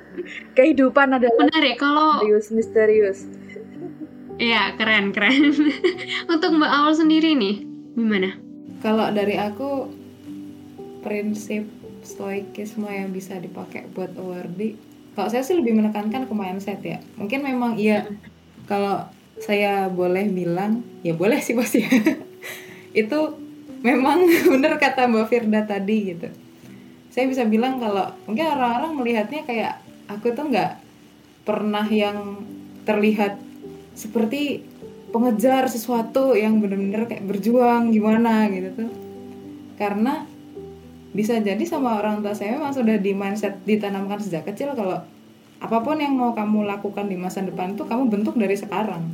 Kehidupan 0.57 1.17
adalah 1.17 1.49
menarik 1.49 1.81
kalau 1.81 2.21
misterius 2.21 2.53
misterius. 2.53 3.19
Iya, 4.37 4.77
keren 4.77 5.17
keren. 5.17 5.57
Untuk 6.33 6.51
Mbak 6.53 6.73
Awal 6.73 6.93
sendiri 6.93 7.33
nih, 7.33 7.65
gimana? 7.97 8.37
Kalau 8.85 9.09
dari 9.09 9.41
aku 9.41 9.89
prinsip 11.01 11.65
stoikisme 12.03 12.91
yang 12.91 13.15
bisa 13.15 13.39
dipakai 13.39 13.87
buat 13.95 14.15
awardee 14.19 14.93
kalau 15.13 15.29
saya 15.29 15.45
sih 15.45 15.57
lebih 15.57 15.77
menekankan 15.77 16.25
ke 16.25 16.35
mindset 16.35 16.81
ya. 16.81 16.99
Mungkin 17.21 17.45
memang 17.45 17.77
iya. 17.77 18.09
Kalau 18.65 19.05
saya 19.43 19.91
boleh 19.93 20.25
bilang 20.33 20.81
ya 21.05 21.13
boleh 21.13 21.43
sih 21.43 21.53
pasti 21.53 21.85
itu 23.03 23.19
memang 23.85 24.25
benar 24.53 24.81
kata 24.81 25.11
Mbak 25.11 25.27
Firda 25.29 25.61
tadi 25.69 26.17
gitu. 26.17 26.29
Saya 27.13 27.29
bisa 27.29 27.45
bilang 27.45 27.77
kalau 27.77 28.09
mungkin 28.25 28.49
orang-orang 28.49 28.93
melihatnya 28.97 29.45
kayak 29.45 29.85
aku 30.09 30.33
tuh 30.33 30.49
nggak 30.49 30.81
pernah 31.45 31.85
yang 31.93 32.41
terlihat 32.89 33.37
seperti 33.93 34.65
pengejar 35.13 35.69
sesuatu 35.69 36.33
yang 36.33 36.57
benar-benar 36.65 37.05
kayak 37.05 37.29
berjuang 37.29 37.93
gimana 37.93 38.49
gitu 38.49 38.81
tuh. 38.81 38.91
Karena 39.77 40.25
bisa 41.13 41.37
jadi 41.37 41.61
sama 41.69 42.01
orang 42.01 42.25
tua 42.25 42.33
saya 42.33 42.57
memang 42.57 42.73
sudah 42.73 42.97
di 42.97 43.13
mindset 43.13 43.61
ditanamkan 43.69 44.17
sejak 44.17 44.49
kecil 44.49 44.73
kalau 44.73 45.05
apa 45.63 45.79
pun 45.85 46.01
yang 46.01 46.17
mau 46.19 46.33
kamu 46.35 46.67
lakukan 46.67 47.07
di 47.07 47.15
masa 47.15 47.45
depan 47.45 47.79
itu 47.79 47.87
kamu 47.87 48.11
bentuk 48.11 48.35
dari 48.35 48.59
sekarang. 48.59 49.07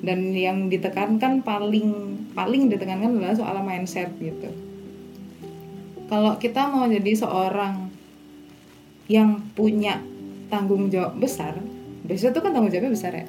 Dan 0.00 0.32
yang 0.32 0.66
ditekankan 0.72 1.44
paling 1.44 2.18
paling 2.32 2.72
ditekankan 2.72 3.20
adalah 3.20 3.36
soal 3.36 3.60
mindset 3.62 4.10
gitu. 4.18 4.50
Kalau 6.10 6.40
kita 6.40 6.66
mau 6.72 6.88
jadi 6.90 7.12
seorang 7.14 7.86
yang 9.06 9.44
punya 9.54 10.02
tanggung 10.50 10.90
jawab 10.90 11.20
besar 11.20 11.54
beasiswa 12.02 12.34
itu 12.34 12.40
kan 12.42 12.50
tanggung 12.50 12.72
jawabnya 12.72 12.90
besar 12.90 13.12
ya. 13.14 13.26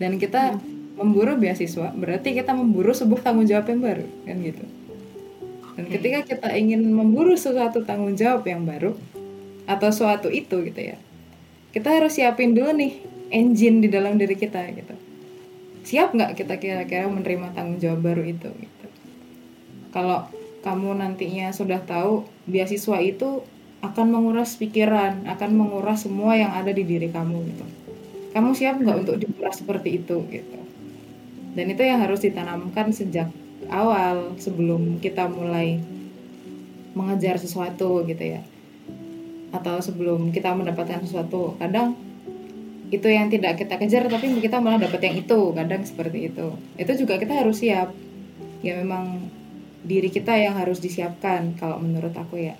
Dan 0.00 0.16
kita 0.16 0.56
hmm. 0.56 0.96
memburu 0.96 1.36
beasiswa 1.36 1.92
berarti 1.92 2.32
kita 2.32 2.56
memburu 2.56 2.96
sebuah 2.96 3.20
tanggung 3.20 3.44
jawab 3.44 3.68
yang 3.68 3.80
baru 3.84 4.06
kan 4.24 4.36
gitu 4.40 4.64
dan 5.76 5.84
ketika 5.92 6.24
kita 6.24 6.48
ingin 6.56 6.88
memburu 6.88 7.36
sesuatu 7.36 7.84
tanggung 7.84 8.16
jawab 8.16 8.48
yang 8.48 8.64
baru 8.64 8.96
atau 9.68 9.90
suatu 9.92 10.32
itu 10.32 10.64
gitu 10.64 10.80
ya, 10.80 10.96
kita 11.76 11.92
harus 11.92 12.16
siapin 12.16 12.56
dulu 12.56 12.72
nih 12.72 12.96
engine 13.28 13.84
di 13.84 13.88
dalam 13.92 14.16
diri 14.16 14.40
kita 14.40 14.64
gitu. 14.72 14.96
Siap 15.84 16.16
nggak 16.16 16.32
kita 16.32 16.56
kira-kira 16.56 17.06
menerima 17.12 17.52
tanggung 17.52 17.76
jawab 17.76 18.00
baru 18.00 18.24
itu 18.24 18.48
gitu. 18.48 18.86
Kalau 19.92 20.32
kamu 20.64 20.96
nantinya 20.98 21.52
sudah 21.52 21.84
tahu 21.84 22.24
beasiswa 22.48 22.98
itu 23.04 23.44
akan 23.84 24.06
menguras 24.08 24.56
pikiran, 24.56 25.28
akan 25.28 25.50
menguras 25.52 26.08
semua 26.08 26.34
yang 26.40 26.56
ada 26.56 26.72
di 26.72 26.82
diri 26.88 27.12
kamu 27.12 27.36
gitu. 27.52 27.64
Kamu 28.32 28.56
siap 28.56 28.80
nggak 28.80 28.96
untuk 29.04 29.16
dikuras 29.20 29.60
seperti 29.60 30.00
itu 30.00 30.24
gitu. 30.32 30.58
Dan 31.52 31.68
itu 31.68 31.84
yang 31.84 32.00
harus 32.00 32.24
ditanamkan 32.24 32.96
sejak 32.96 33.28
awal 33.70 34.36
sebelum 34.38 34.98
kita 35.02 35.28
mulai 35.30 35.80
mengejar 36.96 37.36
sesuatu 37.40 38.04
gitu 38.08 38.24
ya. 38.24 38.40
Atau 39.54 39.80
sebelum 39.80 40.32
kita 40.34 40.52
mendapatkan 40.52 41.04
sesuatu 41.04 41.54
kadang 41.56 41.94
itu 42.86 43.08
yang 43.10 43.26
tidak 43.26 43.58
kita 43.58 43.82
kejar 43.82 44.06
tapi 44.06 44.30
kita 44.38 44.62
malah 44.62 44.78
dapat 44.78 45.00
yang 45.02 45.16
itu 45.20 45.38
kadang 45.52 45.82
seperti 45.82 46.30
itu. 46.30 46.54
Itu 46.78 46.92
juga 46.94 47.18
kita 47.18 47.34
harus 47.42 47.60
siap. 47.60 47.90
Ya 48.64 48.78
memang 48.78 49.30
diri 49.86 50.10
kita 50.10 50.34
yang 50.34 50.58
harus 50.58 50.82
disiapkan 50.82 51.54
kalau 51.58 51.78
menurut 51.78 52.14
aku 52.14 52.40
ya. 52.40 52.54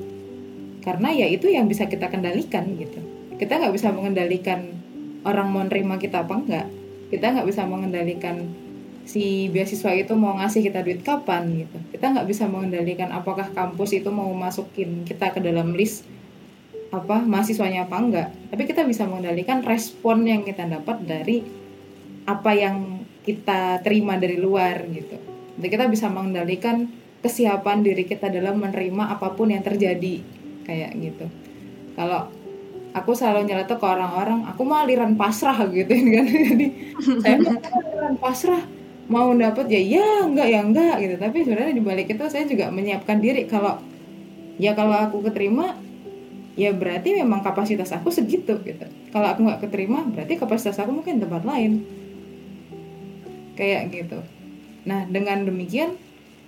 Karena 0.83 1.11
ya 1.11 1.27
itu 1.27 1.51
yang 1.51 1.66
bisa 1.66 1.90
kita 1.90 2.07
kendalikan 2.11 2.66
gitu. 2.79 3.03
Kita 3.37 3.59
nggak 3.59 3.75
bisa 3.75 3.90
mengendalikan 3.90 4.77
orang 5.27 5.51
mau 5.51 5.66
nerima 5.66 5.99
kita 5.99 6.23
apa 6.23 6.35
enggak 6.38 6.66
kita 7.11 7.38
nggak 7.38 7.47
bisa 7.47 7.62
mengendalikan 7.66 8.51
si 9.07 9.47
beasiswa 9.55 9.95
itu 9.95 10.12
mau 10.19 10.35
ngasih 10.37 10.66
kita 10.66 10.83
duit 10.83 11.01
kapan 11.07 11.47
gitu. 11.62 11.79
Kita 11.95 12.11
nggak 12.11 12.27
bisa 12.27 12.51
mengendalikan 12.51 13.14
apakah 13.14 13.55
kampus 13.55 13.95
itu 13.95 14.11
mau 14.11 14.29
masukin 14.35 15.07
kita 15.07 15.31
ke 15.31 15.38
dalam 15.38 15.73
list 15.73 16.05
apa 16.90 17.19
mahasiswanya 17.19 17.90
apa 17.90 17.97
enggak 17.99 18.29
tapi 18.47 18.62
kita 18.62 18.87
bisa 18.87 19.11
mengendalikan 19.11 19.59
respon 19.66 20.23
yang 20.23 20.47
kita 20.47 20.71
dapat 20.71 21.03
dari 21.03 21.42
apa 22.27 22.51
yang 22.55 23.03
kita 23.27 23.83
terima 23.83 24.19
dari 24.19 24.38
luar 24.38 24.87
gitu. 24.90 25.19
Jadi 25.59 25.66
kita 25.66 25.87
bisa 25.90 26.07
mengendalikan 26.11 26.87
kesiapan 27.23 27.83
diri 27.83 28.07
kita 28.07 28.31
dalam 28.31 28.62
menerima 28.62 29.19
apa 29.19 29.35
pun 29.35 29.51
yang 29.51 29.62
terjadi 29.66 30.23
kayak 30.62 30.95
gitu. 30.99 31.27
Kalau 31.99 32.31
aku 32.95 33.11
selalu 33.19 33.51
nyeletuk 33.51 33.83
ke 33.83 33.87
orang-orang 33.87 34.47
aku 34.47 34.62
mau 34.62 34.83
aliran 34.83 35.19
pasrah 35.19 35.59
gitu 35.71 35.90
kan. 35.90 36.27
Jadi 36.55 36.66
saya 37.23 37.37
mau 37.42 37.59
aliran 37.59 38.14
pasrah 38.19 38.76
mau 39.07 39.31
dapat 39.35 39.71
ya 39.71 39.81
ya 39.81 40.09
enggak 40.27 40.49
ya 40.51 40.61
enggak 40.62 40.95
gitu. 41.03 41.14
Tapi 41.19 41.37
sebenarnya 41.47 41.75
di 41.75 41.85
balik 41.85 42.07
itu 42.11 42.25
saya 42.27 42.45
juga 42.47 42.71
menyiapkan 42.71 43.19
diri. 43.23 43.47
Kalau 43.47 43.79
ya 44.59 44.75
kalau 44.75 44.97
aku 44.97 45.23
keterima 45.31 45.79
ya 46.57 46.73
berarti 46.73 47.21
memang 47.21 47.45
kapasitas 47.45 47.92
aku 47.95 48.11
segitu 48.11 48.59
gitu. 48.64 48.87
Kalau 49.12 49.27
aku 49.31 49.47
nggak 49.47 49.61
keterima 49.69 50.03
berarti 50.09 50.40
kapasitas 50.40 50.81
aku 50.83 50.90
mungkin 50.90 51.23
tempat 51.23 51.47
lain. 51.47 51.85
Kayak 53.55 53.95
gitu. 53.95 54.19
Nah 54.88 55.07
dengan 55.07 55.47
demikian 55.47 55.95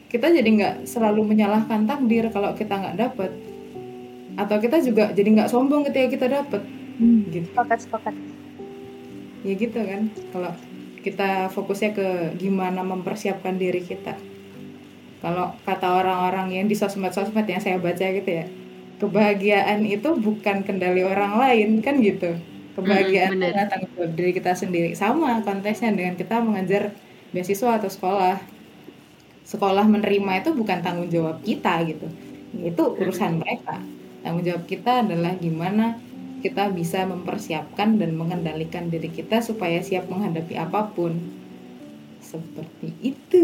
kita 0.08 0.32
jadi 0.32 0.48
nggak 0.48 0.74
selalu 0.88 1.20
menyalahkan 1.24 1.84
takdir 1.84 2.26
kalau 2.32 2.56
kita 2.56 2.74
nggak 2.74 2.96
dapet. 2.96 3.30
Atau 4.38 4.56
kita 4.62 4.78
juga 4.82 5.10
jadi 5.14 5.28
nggak 5.34 5.50
sombong 5.50 5.86
ketika 5.86 6.08
kita 6.14 6.26
dapet. 6.42 6.62
Hmm. 6.98 7.30
gitu. 7.30 7.46
Sepakat, 7.54 7.78
sepakat. 7.86 8.14
ya 9.46 9.54
gitu 9.54 9.78
kan 9.78 10.10
kalau 10.34 10.50
kita 11.08 11.48
fokusnya 11.48 11.90
ke 11.96 12.08
gimana 12.36 12.84
mempersiapkan 12.84 13.56
diri 13.56 13.80
kita. 13.80 14.14
Kalau 15.24 15.56
kata 15.66 16.04
orang-orang 16.04 16.54
yang 16.54 16.66
di 16.70 16.76
sosmed-sosmed 16.78 17.48
yang 17.48 17.58
saya 17.58 17.80
baca 17.80 18.06
gitu 18.06 18.30
ya 18.30 18.46
kebahagiaan 18.98 19.86
itu 19.86 20.10
bukan 20.18 20.66
kendali 20.66 21.06
orang 21.06 21.38
lain 21.38 21.78
kan 21.80 22.02
gitu. 22.02 22.34
Kebahagiaan 22.78 23.42
adalah 23.42 23.66
tanggung 23.66 23.90
jawab 23.98 24.12
diri 24.14 24.30
kita 24.34 24.54
sendiri. 24.54 24.94
Sama 24.94 25.42
konteksnya 25.42 25.90
dengan 25.94 26.14
kita 26.14 26.38
mengejar 26.38 26.94
beasiswa 27.34 27.78
atau 27.78 27.90
sekolah. 27.90 28.38
Sekolah 29.42 29.86
menerima 29.88 30.44
itu 30.44 30.50
bukan 30.54 30.78
tanggung 30.82 31.10
jawab 31.10 31.42
kita 31.42 31.82
gitu. 31.90 32.06
Itu 32.54 32.94
urusan 32.94 33.42
mereka. 33.42 33.82
Tanggung 34.22 34.46
jawab 34.46 34.66
kita 34.70 35.02
adalah 35.02 35.34
gimana 35.38 35.98
kita 36.38 36.70
bisa 36.70 37.04
mempersiapkan 37.04 37.98
dan 37.98 38.14
mengendalikan 38.14 38.88
diri 38.88 39.10
kita 39.10 39.42
supaya 39.42 39.82
siap 39.82 40.06
menghadapi 40.06 40.54
apa 40.58 40.90
pun 40.94 41.18
seperti 42.22 42.88
itu 43.02 43.42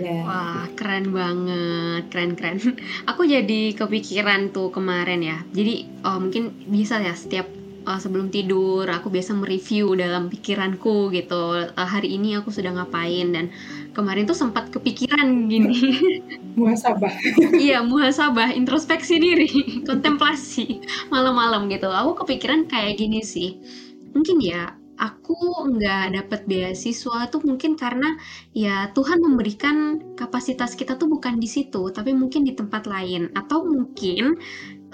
ya 0.00 0.24
Wah, 0.24 0.64
keren 0.80 1.12
banget, 1.12 2.08
keren-keren. 2.08 2.56
Aku 3.12 3.28
jadi 3.28 3.76
kepikiran 3.76 4.48
tuh 4.48 4.72
kemarin 4.72 5.20
ya. 5.20 5.44
Jadi 5.52 5.84
oh, 6.08 6.16
mungkin 6.16 6.56
bisa 6.72 6.96
ya 7.04 7.12
setiap 7.12 7.44
uh, 7.84 8.00
sebelum 8.00 8.28
tidur 8.32 8.88
aku 8.88 9.08
biasa 9.08 9.36
mereview 9.36 9.92
dalam 9.96 10.28
pikiranku 10.28 11.12
gitu. 11.12 11.68
Uh, 11.72 11.88
hari 11.88 12.16
ini 12.16 12.36
aku 12.36 12.52
sudah 12.52 12.74
ngapain 12.74 13.32
dan 13.32 13.52
kemarin 13.92 14.24
tuh 14.26 14.36
sempat 14.36 14.70
kepikiran 14.72 15.46
gini. 15.46 15.76
muasabah 16.58 17.12
iya, 17.64 17.84
muhasabah, 17.84 18.50
introspeksi 18.54 19.20
diri, 19.20 19.48
kontemplasi 19.88 20.82
malam-malam 21.12 21.70
gitu. 21.70 21.88
Aku 21.90 22.18
kepikiran 22.24 22.66
kayak 22.66 22.98
gini 22.98 23.22
sih. 23.22 23.60
Mungkin 24.10 24.42
ya 24.42 24.79
aku 25.00 25.32
nggak 25.72 26.02
dapet 26.16 26.40
beasiswa 26.50 27.18
tuh 27.32 27.40
mungkin 27.48 27.72
karena 27.80 28.08
ya 28.52 28.92
Tuhan 28.96 29.18
memberikan 29.24 29.76
kapasitas 30.20 30.76
kita 30.76 31.00
tuh 31.00 31.08
bukan 31.08 31.40
di 31.40 31.48
situ, 31.48 31.88
tapi 31.96 32.12
mungkin 32.12 32.44
di 32.48 32.52
tempat 32.52 32.84
lain. 32.84 33.32
Atau 33.32 33.64
mungkin 33.64 34.36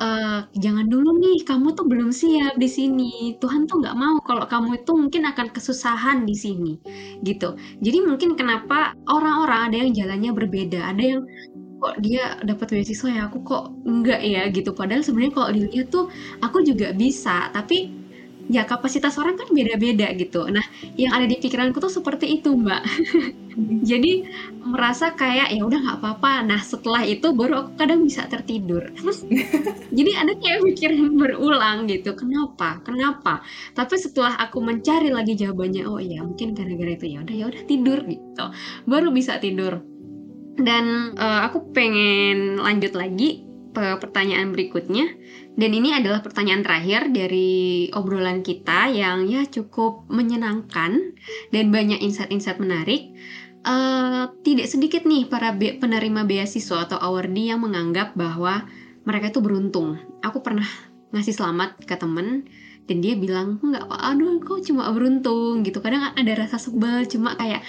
eh, 0.01 0.41
jangan 0.65 0.87
dulu 0.93 1.11
nih, 1.23 1.37
kamu 1.49 1.69
tuh 1.79 1.87
belum 1.91 2.11
siap 2.15 2.55
di 2.61 2.69
sini. 2.71 3.37
Tuhan 3.43 3.67
tuh 3.69 3.81
nggak 3.83 3.97
mau 3.97 4.17
kalau 4.29 4.45
kamu 4.47 4.69
itu 4.85 4.93
mungkin 4.95 5.23
akan 5.31 5.49
kesusahan 5.57 6.19
di 6.29 6.37
sini, 6.37 6.73
gitu. 7.25 7.57
Jadi 7.85 7.99
mungkin 8.05 8.37
kenapa 8.39 8.93
orang-orang 9.09 9.61
ada 9.73 9.77
yang 9.85 9.91
jalannya 9.97 10.31
berbeda, 10.37 10.81
ada 10.93 11.03
yang 11.03 11.23
kok 11.81 11.95
dia 12.01 12.41
dapat 12.45 12.67
beasiswa 12.73 13.09
ya, 13.13 13.23
aku 13.29 13.39
kok 13.45 13.65
enggak 13.89 14.21
ya 14.25 14.49
gitu. 14.53 14.73
Padahal 14.77 15.03
sebenarnya 15.05 15.35
kalau 15.37 15.51
dilihat 15.53 15.89
tuh 15.93 16.09
aku 16.45 16.65
juga 16.65 16.93
bisa, 16.97 17.53
tapi 17.53 17.96
ya 18.47 18.63
kapasitas 18.63 19.19
orang 19.19 19.35
kan 19.35 19.51
beda-beda 19.51 20.11
gitu. 20.15 20.47
Nah, 20.47 20.63
yang 20.95 21.15
ada 21.15 21.27
di 21.27 21.37
pikiranku 21.39 21.83
tuh 21.83 21.91
seperti 21.91 22.39
itu, 22.39 22.55
Mbak. 22.55 22.83
Jadi 23.91 24.29
merasa 24.63 25.17
kayak 25.17 25.51
ya 25.51 25.63
udah 25.65 25.79
nggak 25.81 25.99
apa-apa. 26.03 26.47
Nah, 26.47 26.61
setelah 26.63 27.03
itu 27.03 27.33
baru 27.35 27.67
aku 27.67 27.71
kadang 27.81 28.07
bisa 28.07 28.29
tertidur. 28.31 28.87
Jadi 29.99 30.11
ada 30.15 30.33
kayak 30.39 30.63
pikiran 30.63 31.17
berulang 31.19 31.91
gitu. 31.91 32.15
Kenapa? 32.15 32.79
Kenapa? 32.87 33.43
Tapi 33.75 33.95
setelah 33.99 34.39
aku 34.39 34.63
mencari 34.63 35.11
lagi 35.11 35.35
jawabannya, 35.35 35.83
oh 35.89 35.99
ya 35.99 36.23
mungkin 36.23 36.55
gara-gara 36.55 36.93
itu 36.95 37.07
ya 37.11 37.19
udah 37.27 37.35
ya 37.35 37.45
udah 37.51 37.63
tidur 37.67 37.99
gitu. 38.07 38.45
Baru 38.87 39.11
bisa 39.11 39.43
tidur. 39.43 39.83
Dan 40.57 41.17
eh, 41.19 41.41
aku 41.45 41.75
pengen 41.77 42.57
lanjut 42.63 42.97
lagi 42.97 43.45
ke 43.77 44.01
pertanyaan 44.01 44.57
berikutnya. 44.57 45.05
Dan 45.57 45.73
ini 45.73 45.97
adalah 45.97 46.21
pertanyaan 46.21 46.61
terakhir 46.61 47.09
dari 47.09 47.89
obrolan 47.97 48.45
kita 48.45 48.93
yang 48.93 49.25
ya 49.25 49.49
cukup 49.49 50.05
menyenangkan 50.13 51.17
dan 51.49 51.65
banyak 51.73 52.05
insight-insight 52.05 52.61
menarik. 52.61 53.09
Eh, 53.67 54.25
tidak 54.45 54.69
sedikit 54.69 55.03
nih 55.09 55.27
para 55.27 55.57
be- 55.57 55.81
penerima 55.81 56.29
beasiswa 56.29 56.87
atau 56.87 57.01
awardee 57.01 57.51
yang 57.51 57.65
menganggap 57.65 58.13
bahwa 58.15 58.69
mereka 59.09 59.33
itu 59.33 59.41
beruntung. 59.41 59.97
Aku 60.21 60.45
pernah 60.45 60.69
ngasih 61.11 61.35
selamat 61.35 61.89
ke 61.89 61.97
temen 61.97 62.45
dan 62.87 63.03
dia 63.03 63.19
bilang 63.19 63.59
nggak 63.59 63.83
aduh 63.83 64.39
kau 64.43 64.63
cuma 64.63 64.87
beruntung 64.95 65.67
gitu 65.67 65.83
kadang 65.83 66.15
ada 66.15 66.33
rasa 66.39 66.59
sebel 66.59 67.03
cuma 67.11 67.35
kayak 67.35 67.63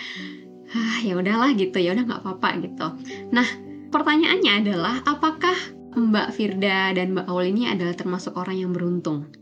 ah 0.73 0.97
ya 1.01 1.17
udahlah 1.17 1.57
gitu 1.57 1.77
ya 1.81 1.97
udah 1.97 2.05
nggak 2.05 2.21
apa-apa 2.21 2.49
gitu 2.61 2.87
nah 3.33 3.47
pertanyaannya 3.89 4.53
adalah 4.61 5.01
apakah 5.05 5.57
Mbak 5.97 6.29
Firda 6.29 6.93
dan 6.93 7.17
Mbak 7.17 7.25
Aul 7.25 7.49
ini 7.49 7.65
adalah 7.65 7.97
termasuk 7.97 8.37
orang 8.37 8.61
yang 8.61 8.69
beruntung 8.69 9.33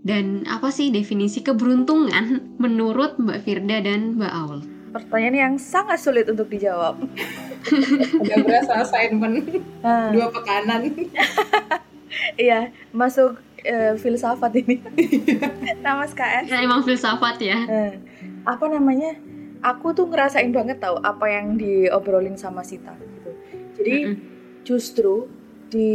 dan 0.00 0.48
apa 0.48 0.72
sih 0.72 0.88
definisi 0.88 1.44
keberuntungan 1.44 2.56
menurut 2.56 3.20
Mbak 3.20 3.38
Firda 3.44 3.84
dan 3.84 4.16
Mbak 4.16 4.32
Aul 4.32 4.60
Pertanyaan 4.90 5.36
yang 5.38 5.54
sangat 5.54 6.02
sulit 6.02 6.26
untuk 6.26 6.50
dijawab. 6.50 6.98
udah 8.26 8.38
berasa 8.42 8.82
assignment 8.82 9.46
Nah, 9.86 10.10
dua 10.10 10.34
pekanan 10.34 10.90
iya, 12.40 12.74
masuk 12.90 13.38
eh, 13.62 13.94
filsafat 13.94 14.50
ini. 14.58 14.82
Nama 15.86 16.02
SKS. 16.02 16.50
ya, 16.50 16.58
emang 16.58 16.82
filsafat 16.82 17.38
ya 17.38 17.58
Eh, 17.70 17.92
apa 18.42 18.66
namanya? 18.66 19.14
Aku 19.62 19.94
tuh 19.94 20.10
ngerasain 20.10 20.50
banget 20.50 20.82
tau 20.82 20.98
apa 20.98 21.28
yang 21.28 21.54
diobrolin 21.54 22.34
sama 22.34 22.66
Sita 22.66 22.90
gitu. 22.98 23.30
Jadi 23.78 23.94
Mm-mm. 24.10 24.16
justru 24.66 25.30
di 25.70 25.92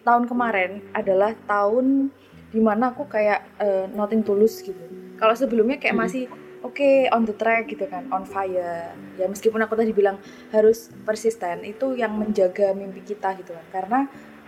tahun 0.00 0.24
kemarin 0.26 0.80
adalah 0.96 1.36
tahun 1.44 2.08
di 2.50 2.58
mana 2.58 2.90
aku 2.90 3.06
kayak 3.06 3.40
eh, 3.60 3.86
nothing 3.92 4.24
tulus 4.24 4.64
gitu. 4.64 4.80
Kalau 5.20 5.36
sebelumnya 5.36 5.76
kayak 5.76 5.94
Mm-mm. 5.94 6.04
masih 6.08 6.22
oke 6.64 6.90
on 7.12 7.28
the 7.28 7.36
track 7.36 7.68
gitu 7.68 7.84
kan, 7.86 8.08
on 8.10 8.24
fire. 8.24 8.96
Ya 9.20 9.26
meskipun 9.28 9.60
aku 9.60 9.76
tadi 9.76 9.92
bilang 9.92 10.16
harus 10.50 10.88
persisten, 11.04 11.62
itu 11.62 11.92
yang 11.94 12.16
menjaga 12.16 12.72
mimpi 12.72 13.04
kita 13.04 13.36
gitu 13.36 13.52
kan. 13.52 13.66
Karena 13.70 13.98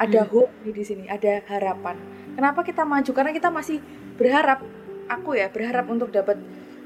ada 0.00 0.24
Hmm. 0.24 0.32
hope 0.32 0.52
di 0.64 0.82
sini, 0.82 1.04
ada 1.06 1.44
harapan. 1.46 2.00
Kenapa 2.32 2.64
kita 2.64 2.82
maju? 2.88 3.10
Karena 3.12 3.30
kita 3.36 3.52
masih 3.52 3.78
berharap. 4.16 4.64
Aku 5.12 5.36
ya 5.36 5.52
berharap 5.52 5.92
untuk 5.92 6.08
dapat 6.08 6.40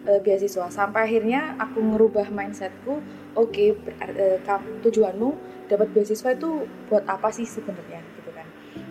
eh, 0.07 0.19
beasiswa. 0.19 0.67
Sampai 0.71 1.07
akhirnya 1.07 1.55
aku 1.63 1.79
ngerubah 1.79 2.27
mindsetku. 2.31 2.99
Oke, 3.39 3.79
ber- 3.79 4.19
eh, 4.19 4.39
kam- 4.43 4.83
tujuanmu 4.83 5.46
dapat 5.67 5.91
beasiswa 5.93 6.35
itu 6.35 6.67
buat 6.91 7.05
apa 7.07 7.29
sih 7.35 7.47
sebenarnya 7.47 8.03
gitu 8.23 8.31
kan? 8.35 8.47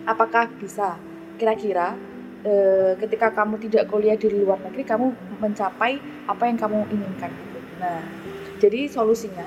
Apakah 0.06 0.48
bisa 0.56 0.96
kira-kira 1.36 1.96
eh, 2.46 2.92
ketika 3.00 3.32
kamu 3.32 3.60
tidak 3.68 3.90
kuliah 3.90 4.16
di 4.16 4.28
luar 4.30 4.60
negeri 4.62 4.82
kamu 4.86 5.06
mencapai 5.42 5.98
apa 6.26 6.42
yang 6.46 6.58
kamu 6.58 6.78
inginkan 6.92 7.30
gitu. 7.32 7.58
Nah, 7.82 8.00
jadi 8.62 8.88
solusinya 8.88 9.46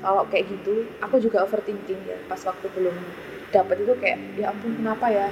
kalau 0.00 0.22
kayak 0.30 0.46
gitu, 0.48 0.86
aku 1.02 1.18
juga 1.18 1.42
overthinking 1.42 1.98
ya 2.06 2.16
pas 2.30 2.38
waktu 2.46 2.66
belum 2.76 2.94
dapat 3.50 3.76
itu 3.82 3.92
kayak 3.98 4.18
ya 4.36 4.52
ampun 4.52 4.74
kenapa 4.76 5.06
ya 5.08 5.26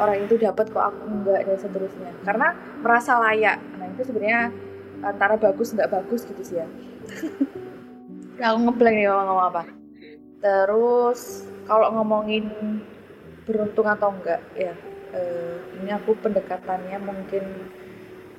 orang 0.00 0.24
itu 0.24 0.34
dapat 0.40 0.70
kok 0.70 0.84
aku 0.92 1.00
enggak 1.08 1.40
dan 1.44 1.56
seterusnya. 1.58 2.10
Karena 2.24 2.54
merasa 2.80 3.20
layak. 3.20 3.58
Nah, 3.76 3.86
itu 3.90 4.02
sebenarnya 4.06 4.54
antara 5.00 5.36
bagus 5.36 5.72
nggak 5.72 5.90
bagus 5.90 6.24
gitu 6.28 6.42
sih 6.44 6.56
ya. 6.60 6.66
Aku 8.40 8.58
ngeblank 8.64 8.96
nih 8.96 9.06
ngomong 9.08 9.52
apa. 9.52 9.79
Terus 10.40 11.44
kalau 11.68 11.92
ngomongin 12.00 12.48
beruntung 13.44 13.88
atau 13.88 14.12
enggak 14.12 14.40
ya 14.56 14.72
eh, 15.12 15.56
ini 15.80 15.90
aku 15.92 16.16
pendekatannya 16.16 16.98
mungkin 17.00 17.44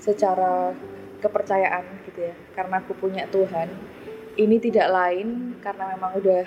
secara 0.02 0.74
kepercayaan 1.22 1.86
gitu 2.10 2.34
ya. 2.34 2.36
Karena 2.58 2.82
aku 2.82 2.98
punya 2.98 3.30
Tuhan 3.30 3.70
ini 4.36 4.58
tidak 4.58 4.90
lain 4.90 5.60
karena 5.62 5.94
memang 5.94 6.18
udah 6.18 6.44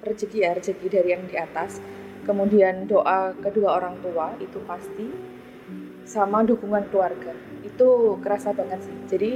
rezeki 0.00 0.38
ya 0.48 0.56
rezeki 0.56 0.86
dari 0.88 1.08
yang 1.12 1.28
di 1.28 1.36
atas. 1.36 1.78
Kemudian 2.24 2.90
doa 2.90 3.36
kedua 3.38 3.78
orang 3.78 4.02
tua 4.02 4.34
itu 4.42 4.58
pasti 4.66 5.06
sama 6.08 6.42
dukungan 6.42 6.88
keluarga. 6.88 7.36
Itu 7.62 8.18
kerasa 8.24 8.56
banget 8.56 8.80
sih. 8.82 8.96
Jadi 9.06 9.32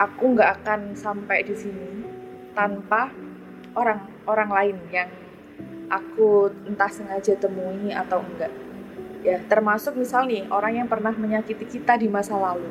aku 0.00 0.34
nggak 0.34 0.50
akan 0.60 0.98
sampai 0.98 1.44
di 1.44 1.54
sini 1.54 1.90
tanpa 2.52 3.12
orang 3.76 4.00
orang 4.28 4.50
lain 4.52 4.76
yang 4.92 5.10
aku 5.88 6.52
entah 6.68 6.88
sengaja 6.92 7.34
temui 7.36 7.90
atau 7.92 8.20
enggak. 8.20 8.52
Ya 9.24 9.42
termasuk 9.50 9.98
misal 9.98 10.30
nih 10.30 10.46
orang 10.48 10.84
yang 10.84 10.88
pernah 10.88 11.10
menyakiti 11.10 11.66
kita 11.66 11.98
di 11.98 12.06
masa 12.06 12.38
lalu. 12.38 12.68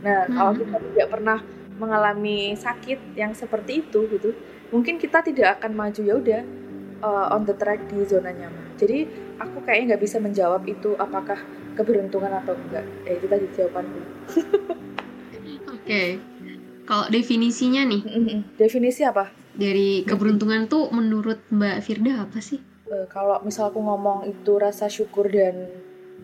Nah 0.00 0.26
kalau 0.30 0.56
kita 0.56 0.76
tidak 0.80 1.08
pernah 1.12 1.38
mengalami 1.76 2.54
sakit 2.56 3.16
yang 3.16 3.32
seperti 3.32 3.84
itu 3.84 4.04
gitu 4.08 4.36
mungkin 4.72 4.96
kita 4.96 5.20
tidak 5.20 5.60
akan 5.60 5.76
maju. 5.76 6.00
Ya 6.00 6.14
udah 6.16 6.42
uh, 7.04 7.34
on 7.34 7.44
the 7.44 7.54
track 7.54 7.84
di 7.90 8.00
zona 8.06 8.32
nyaman. 8.32 8.78
Jadi 8.80 9.04
aku 9.36 9.60
kayaknya 9.66 9.94
nggak 9.94 10.02
bisa 10.02 10.16
menjawab 10.22 10.64
itu 10.64 10.96
apakah 10.96 11.36
keberuntungan 11.76 12.32
atau 12.32 12.56
enggak. 12.56 12.86
Ya 13.04 13.12
itu 13.18 13.26
tadi 13.28 13.46
jawabanku. 13.52 14.00
Oke. 15.76 16.02
Kalau 16.88 17.06
definisinya 17.06 17.86
nih? 17.86 18.02
Definisi 18.58 19.06
apa 19.06 19.39
dari 19.52 20.02
keberuntungan 20.02 20.66
tuh 20.66 20.88
menurut 20.90 21.42
Mbak 21.48 21.76
Firda 21.80 22.22
apa 22.22 22.38
sih? 22.38 22.58
Eh, 22.86 23.06
kalau 23.06 23.38
misal 23.40 23.68
aku 23.68 23.78
ngomong 23.78 24.26
itu 24.26 24.52
rasa 24.56 24.86
syukur 24.86 25.26
dan 25.26 25.70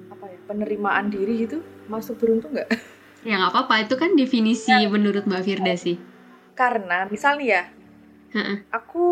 apa 0.08 0.26
ya 0.26 0.38
penerimaan 0.44 1.08
diri 1.08 1.44
gitu 1.44 1.60
masuk 1.86 2.16
beruntung 2.16 2.52
nggak 2.52 2.70
Ya 3.22 3.36
nggak 3.36 3.52
apa-apa, 3.52 3.74
itu 3.82 3.94
kan 3.94 4.14
definisi 4.14 4.70
menurut 4.86 5.24
Mbak 5.24 5.42
Firda 5.42 5.74
sih. 5.74 5.98
karena 6.52 7.04
misal 7.06 7.36
nih 7.36 7.48
ya 7.52 7.62
aku 8.70 9.04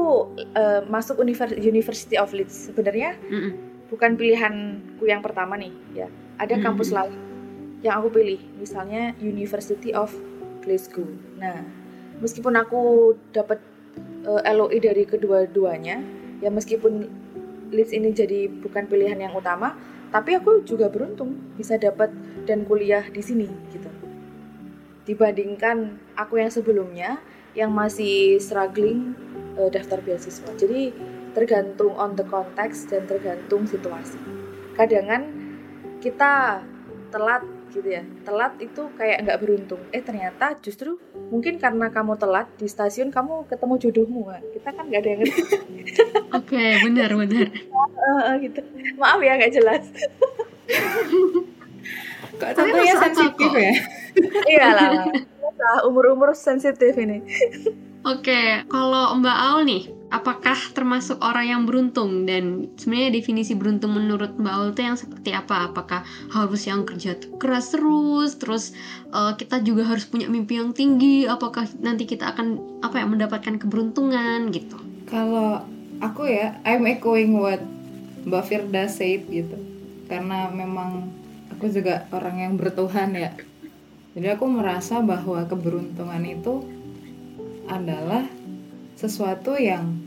eh, 0.55 0.81
masuk 0.85 1.19
univers- 1.19 1.57
University 1.57 2.17
of 2.17 2.33
Leeds 2.33 2.69
sebenarnya 2.69 3.17
Mm-mm. 3.23 3.53
bukan 3.87 4.17
pilihanku 4.17 5.05
yang 5.05 5.21
pertama 5.21 5.55
nih 5.55 5.73
ya 5.93 6.09
ada 6.37 6.55
Mm-mm. 6.55 6.65
kampus 6.65 6.89
lain 6.91 7.13
yang 7.81 8.01
aku 8.01 8.09
pilih 8.13 8.41
misalnya 8.57 9.13
University 9.19 9.93
of 9.93 10.09
Glasgow 10.61 11.05
nah 11.37 11.61
meskipun 12.19 12.55
aku 12.55 12.81
dapat 13.29 13.61
eh, 14.25 14.53
LOE 14.53 14.79
dari 14.81 15.05
kedua-duanya 15.05 15.97
ya 16.41 16.51
meskipun 16.51 17.23
Leeds 17.75 17.91
ini 17.91 18.15
jadi 18.15 18.47
bukan 18.49 18.87
pilihan 18.87 19.19
yang 19.19 19.35
utama 19.35 19.75
tapi 20.15 20.39
aku 20.39 20.63
juga 20.63 20.87
beruntung 20.87 21.59
bisa 21.59 21.75
dapat 21.75 22.07
dan 22.47 22.63
kuliah 22.63 23.03
di 23.11 23.19
sini 23.19 23.51
gitu. 23.75 23.91
Dibandingkan 25.11 25.99
aku 26.15 26.39
yang 26.39 26.55
sebelumnya 26.55 27.19
yang 27.59 27.75
masih 27.75 28.39
struggling 28.39 29.19
eh, 29.59 29.71
daftar 29.75 29.99
beasiswa. 29.99 30.55
Jadi 30.55 30.95
tergantung 31.35 31.99
on 31.99 32.15
the 32.15 32.23
context 32.31 32.95
dan 32.95 33.11
tergantung 33.11 33.67
situasi. 33.67 34.23
Kadangan 34.79 35.27
kita 35.99 36.63
telat 37.11 37.43
gitu 37.75 37.89
ya 37.91 38.03
telat 38.23 38.55
itu 38.63 38.83
kayak 38.95 39.27
nggak 39.27 39.39
beruntung 39.43 39.83
eh 39.91 39.99
ternyata 39.99 40.55
justru 40.63 40.95
mungkin 41.35 41.59
karena 41.59 41.91
kamu 41.91 42.15
telat 42.15 42.47
di 42.55 42.71
stasiun 42.71 43.11
kamu 43.11 43.51
ketemu 43.51 43.75
jodohmu 43.83 44.23
kan 44.31 44.43
kita 44.55 44.69
kan 44.71 44.85
nggak 44.87 45.01
ada 45.03 45.11
yang 45.11 45.21
ngerti 45.27 45.43
Oke, 46.35 46.65
benar 46.83 47.11
benar. 47.15 47.47
Eh, 47.51 48.23
eh, 48.31 48.35
gitu 48.47 48.61
maaf 48.97 49.19
ya 49.19 49.35
nggak 49.35 49.55
jelas 49.55 49.85
Kok 52.35 52.49
akal 52.51 52.97
sensitif 52.99 53.51
ya? 53.53 53.73
iya 54.49 54.67
lah 54.75 54.91
umur 55.87 56.15
umur 56.15 56.31
sensitif 56.39 56.95
ini 56.95 57.19
Oke, 58.05 58.61
kalau 58.69 59.17
Mbak 59.17 59.39
Aul 59.49 59.63
nih, 59.65 59.89
apakah 60.15 60.55
termasuk 60.71 61.19
orang 61.19 61.47
yang 61.51 61.63
beruntung 61.67 62.23
dan 62.23 62.71
sebenarnya 62.79 63.19
definisi 63.19 63.59
beruntung 63.59 63.99
menurut 63.99 64.39
Mbak 64.39 64.55
Aul 64.55 64.71
itu 64.71 64.83
yang 64.87 64.95
seperti 64.95 65.35
apa? 65.35 65.75
Apakah 65.75 66.07
harus 66.31 66.63
yang 66.71 66.87
kerja 66.87 67.19
keras 67.43 67.75
terus, 67.75 68.39
terus 68.39 68.65
eh, 69.11 69.33
kita 69.35 69.59
juga 69.67 69.91
harus 69.91 70.07
punya 70.07 70.31
mimpi 70.31 70.63
yang 70.63 70.71
tinggi? 70.71 71.27
Apakah 71.27 71.67
nanti 71.83 72.07
kita 72.07 72.31
akan 72.31 72.79
apa 72.87 73.03
ya 73.03 73.07
mendapatkan 73.11 73.59
keberuntungan 73.59 74.55
gitu? 74.55 74.79
Kalau 75.11 75.67
aku 75.99 76.31
ya, 76.31 76.63
I'm 76.63 76.87
echoing 76.87 77.35
what 77.35 77.59
Mbak 78.23 78.45
Firda 78.47 78.87
said 78.87 79.27
gitu. 79.27 79.59
Karena 80.07 80.47
memang 80.55 81.11
aku 81.51 81.67
juga 81.75 82.07
orang 82.15 82.39
yang 82.39 82.53
bertuhan 82.55 83.19
ya. 83.19 83.35
Jadi 84.15 84.31
aku 84.31 84.47
merasa 84.47 85.03
bahwa 85.03 85.43
keberuntungan 85.43 86.23
itu 86.23 86.63
adalah 87.67 88.31
sesuatu 88.95 89.59
yang 89.59 90.04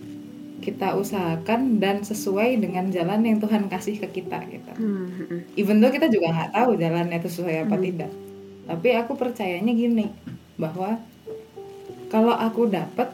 kita 0.57 0.97
usahakan 0.97 1.77
dan 1.77 2.01
sesuai 2.01 2.57
dengan 2.57 2.89
jalan 2.89 3.21
yang 3.21 3.37
Tuhan 3.37 3.69
kasih 3.69 4.01
ke 4.01 4.21
kita 4.21 4.41
gitu. 4.49 4.73
Hmm, 4.73 5.45
Even 5.53 5.77
though 5.79 5.93
kita 5.93 6.09
juga 6.09 6.33
nggak 6.33 6.51
tahu 6.53 6.75
jalannya 6.75 7.17
itu 7.21 7.29
sesuai 7.29 7.69
apa 7.69 7.75
Hmm. 7.77 7.85
tidak. 7.85 8.11
Tapi 8.67 8.87
aku 8.97 9.13
percayanya 9.15 9.71
gini, 9.71 10.11
bahwa 10.57 10.99
kalau 12.09 12.33
aku 12.35 12.67
dapat, 12.67 13.13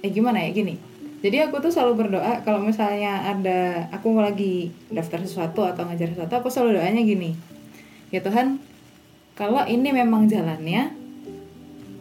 eh 0.00 0.08
gimana 0.08 0.40
ya 0.46 0.54
gini. 0.54 0.78
Jadi 1.20 1.36
aku 1.44 1.60
tuh 1.60 1.68
selalu 1.68 2.08
berdoa 2.08 2.40
kalau 2.40 2.64
misalnya 2.64 3.28
ada 3.28 3.90
aku 3.92 4.16
lagi 4.16 4.72
daftar 4.88 5.20
sesuatu 5.20 5.60
atau 5.68 5.84
ngajar 5.84 6.16
sesuatu, 6.16 6.32
aku 6.32 6.48
selalu 6.48 6.80
doanya 6.80 7.04
gini. 7.04 7.36
Ya 8.08 8.24
Tuhan, 8.24 8.56
kalau 9.36 9.68
ini 9.68 9.92
memang 9.92 10.24
jalannya, 10.32 10.96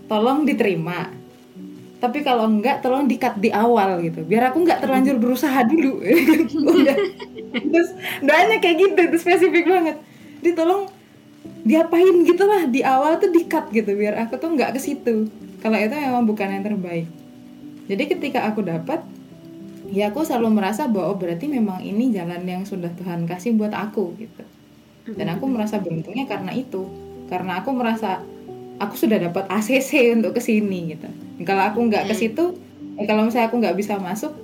tolong 0.08 0.48
diterima. 0.48 1.19
Tapi 2.00 2.24
kalau 2.24 2.48
enggak, 2.48 2.80
tolong 2.80 3.12
dikat 3.12 3.36
di 3.44 3.52
awal 3.52 4.00
gitu. 4.00 4.24
Biar 4.24 4.56
aku 4.56 4.64
nggak 4.64 4.80
terlanjur 4.80 5.20
berusaha 5.20 5.60
dulu. 5.68 6.00
Udah. 6.72 6.98
Terus 7.76 7.90
doanya 8.24 8.58
kayak 8.64 8.78
gitu, 8.80 9.00
itu 9.12 9.18
spesifik 9.20 9.68
banget. 9.68 10.00
Jadi 10.40 10.52
tolong 10.56 10.88
diapain 11.68 12.24
gitu 12.24 12.44
lah 12.48 12.72
di 12.72 12.80
awal 12.88 13.20
tuh 13.20 13.32
dikat 13.32 13.68
gitu 13.76 13.92
biar 13.96 14.16
aku 14.28 14.40
tuh 14.40 14.56
nggak 14.56 14.76
ke 14.76 14.80
situ. 14.80 15.28
Kalau 15.60 15.76
itu 15.76 15.92
memang 15.92 16.24
bukan 16.24 16.48
yang 16.48 16.64
terbaik. 16.64 17.12
Jadi 17.92 18.04
ketika 18.08 18.48
aku 18.48 18.64
dapat, 18.64 19.04
ya 19.92 20.08
aku 20.08 20.24
selalu 20.24 20.56
merasa 20.56 20.88
bahwa 20.88 21.12
oh, 21.12 21.18
berarti 21.20 21.52
memang 21.52 21.84
ini 21.84 22.16
jalan 22.16 22.48
yang 22.48 22.64
sudah 22.64 22.96
Tuhan 22.96 23.28
kasih 23.28 23.60
buat 23.60 23.76
aku 23.76 24.16
gitu. 24.16 24.44
Dan 25.10 25.28
aku 25.36 25.52
merasa 25.52 25.82
beruntungnya 25.82 26.30
karena 26.30 26.56
itu. 26.56 26.88
Karena 27.28 27.60
aku 27.60 27.76
merasa 27.76 28.24
aku 28.80 28.96
sudah 28.96 29.20
dapat 29.20 29.50
ACC 29.52 30.16
untuk 30.16 30.38
ke 30.38 30.42
sini 30.42 30.96
gitu. 30.96 31.10
Kalau 31.44 31.64
aku 31.72 31.80
nggak 31.88 32.12
ke 32.12 32.16
situ, 32.16 32.56
eh 33.00 33.08
kalau 33.08 33.24
misalnya 33.24 33.48
aku 33.48 33.58
nggak 33.64 33.78
bisa 33.80 33.96
masuk, 33.96 34.36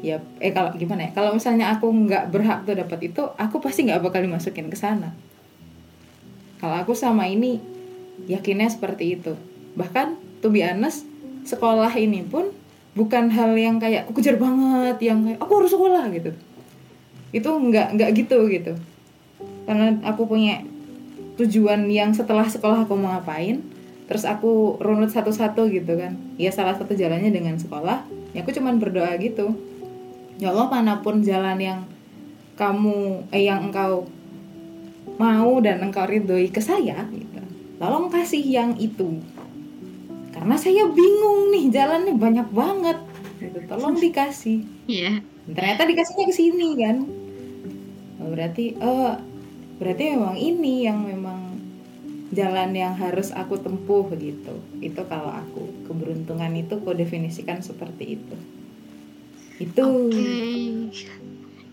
ya 0.00 0.24
eh 0.40 0.52
kalau 0.56 0.72
gimana 0.72 1.08
ya? 1.08 1.10
Kalau 1.12 1.36
misalnya 1.36 1.72
aku 1.72 1.86
nggak 1.92 2.32
berhak 2.32 2.64
tuh 2.64 2.76
dapat 2.76 3.12
itu, 3.12 3.22
aku 3.36 3.60
pasti 3.60 3.84
nggak 3.84 4.00
bakal 4.00 4.24
dimasukin 4.24 4.72
ke 4.72 4.76
sana. 4.76 5.12
Kalau 6.60 6.76
aku 6.76 6.92
sama 6.96 7.28
ini 7.28 7.60
yakinnya 8.28 8.68
seperti 8.68 9.20
itu. 9.20 9.32
Bahkan 9.76 10.40
to 10.44 10.52
be 10.52 10.64
honest, 10.64 11.04
sekolah 11.44 11.92
ini 11.96 12.24
pun 12.24 12.52
bukan 12.96 13.32
hal 13.32 13.56
yang 13.56 13.80
kayak 13.80 14.08
aku 14.08 14.20
kejar 14.20 14.36
banget, 14.36 14.96
yang 15.00 15.24
kayak 15.24 15.38
aku 15.40 15.52
harus 15.60 15.72
sekolah 15.72 16.04
gitu. 16.12 16.32
Itu 17.32 17.48
nggak 17.48 17.96
nggak 17.96 18.10
gitu 18.16 18.38
gitu. 18.48 18.72
Karena 19.64 19.96
aku 20.04 20.24
punya 20.28 20.64
tujuan 21.40 21.88
yang 21.88 22.12
setelah 22.12 22.44
sekolah 22.44 22.84
aku 22.84 22.92
mau 22.96 23.16
ngapain, 23.16 23.64
terus 24.10 24.26
aku 24.26 24.74
runut 24.82 25.14
satu-satu 25.14 25.70
gitu 25.70 25.94
kan. 25.94 26.18
Ya 26.34 26.50
salah 26.50 26.74
satu 26.74 26.98
jalannya 26.98 27.30
dengan 27.30 27.54
sekolah. 27.54 28.02
Ya 28.34 28.42
aku 28.42 28.50
cuman 28.50 28.82
berdoa 28.82 29.14
gitu. 29.22 29.54
Ya 30.42 30.50
Allah 30.50 30.66
mana 30.66 30.98
pun 30.98 31.22
jalan 31.22 31.62
yang 31.62 31.80
kamu 32.58 33.30
eh 33.30 33.46
yang 33.46 33.70
engkau 33.70 34.10
mau 35.14 35.62
dan 35.62 35.78
engkau 35.86 36.10
ridhoi 36.10 36.50
ke 36.50 36.58
saya 36.58 37.06
gitu. 37.14 37.38
Tolong 37.78 38.10
kasih 38.10 38.42
yang 38.42 38.74
itu. 38.82 39.22
Karena 40.34 40.58
saya 40.58 40.90
bingung 40.90 41.54
nih 41.54 41.70
jalannya 41.70 42.18
banyak 42.18 42.48
banget. 42.50 42.98
Gitu. 43.38 43.62
Tolong 43.70 43.94
dikasih. 43.94 44.66
Iya. 44.90 45.22
Ternyata 45.54 45.86
dikasihnya 45.86 46.26
ke 46.26 46.34
sini 46.34 46.68
kan. 46.82 46.96
Oh, 48.20 48.28
berarti 48.34 48.74
oh 48.82 49.16
berarti 49.78 50.02
memang 50.18 50.36
ini 50.36 50.84
yang 50.84 50.98
memang 51.06 51.39
jalan 52.30 52.70
yang 52.74 52.94
harus 52.94 53.34
aku 53.34 53.58
tempuh 53.58 54.06
gitu. 54.14 54.54
Itu 54.78 55.02
kalau 55.10 55.34
aku 55.34 55.86
keberuntungan 55.90 56.54
itu 56.54 56.78
aku 56.78 56.94
definisikan 56.94 57.58
seperti 57.62 58.18
itu. 58.18 58.36
Itu. 59.58 60.10
Oke. 60.10 60.34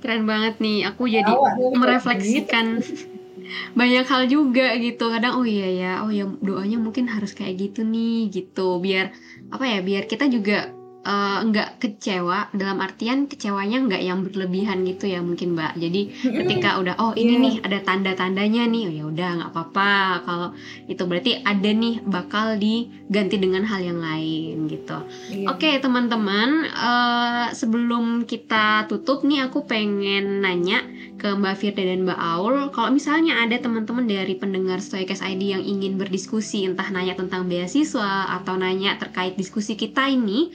Keren 0.01 0.23
banget 0.25 0.57
nih. 0.61 0.89
Aku 0.89 1.05
jadi 1.05 1.29
nih, 1.29 1.77
merefleksikan 1.77 2.81
banyak 3.79 4.05
hal 4.05 4.23
juga 4.25 4.73
gitu. 4.81 5.09
Kadang 5.13 5.41
oh 5.41 5.45
iya 5.47 5.69
ya, 5.69 5.91
oh 6.05 6.11
ya 6.11 6.25
doanya 6.41 6.81
mungkin 6.81 7.05
harus 7.09 7.37
kayak 7.37 7.57
gitu 7.69 7.85
nih 7.85 8.33
gitu. 8.33 8.81
Biar 8.81 9.13
apa 9.53 9.65
ya? 9.65 9.79
Biar 9.85 10.09
kita 10.09 10.25
juga 10.25 10.73
nggak 11.07 11.79
kecewa 11.79 12.51
dalam 12.51 12.83
artian 12.83 13.31
kecewanya 13.31 13.79
nggak 13.87 14.03
yang 14.03 14.19
berlebihan 14.27 14.83
gitu 14.83 15.07
ya 15.07 15.23
mungkin 15.23 15.55
mbak. 15.55 15.79
Jadi 15.79 16.01
ketika 16.21 16.77
udah 16.83 16.95
oh 16.99 17.13
ini 17.15 17.33
Iya. 17.37 17.43
nih 17.43 17.55
ada 17.63 17.79
tanda-tandanya 17.83 18.63
nih. 18.67 18.83
Oh 18.87 18.93
ya 18.93 19.03
udah 19.07 19.29
nggak 19.39 19.51
apa-apa. 19.55 19.93
Kalau 20.27 20.49
itu 20.85 21.03
berarti 21.07 21.31
ada 21.41 21.69
nih 21.69 22.03
bakal 22.03 22.59
diganti 22.59 23.35
dengan 23.39 23.63
hal 23.63 23.79
yang 23.79 23.99
lain 23.99 24.67
gitu. 24.67 24.97
Iya. 25.31 25.47
Oke 25.47 25.69
teman-teman, 25.79 26.49
eh, 26.67 27.45
sebelum 27.55 28.27
kita 28.27 28.87
tutup 28.87 29.23
nih 29.23 29.47
aku 29.47 29.63
pengen 29.63 30.43
nanya 30.43 30.83
ke 31.17 31.33
Mbak 31.33 31.55
Firda 31.57 31.81
dan 31.81 32.05
Mbak 32.05 32.19
Aul, 32.19 32.69
kalau 32.69 32.93
misalnya 32.93 33.41
ada 33.41 33.57
teman-teman 33.57 34.05
dari 34.05 34.37
pendengar 34.37 34.77
Stoikes 34.77 35.25
ID 35.25 35.49
yang 35.49 35.63
ingin 35.65 35.97
berdiskusi, 35.97 36.61
entah 36.61 36.85
nanya 36.93 37.17
tentang 37.17 37.49
beasiswa 37.49 38.29
atau 38.37 38.53
nanya 38.53 39.01
terkait 39.01 39.33
diskusi 39.33 39.73
kita 39.73 40.05
ini, 40.13 40.53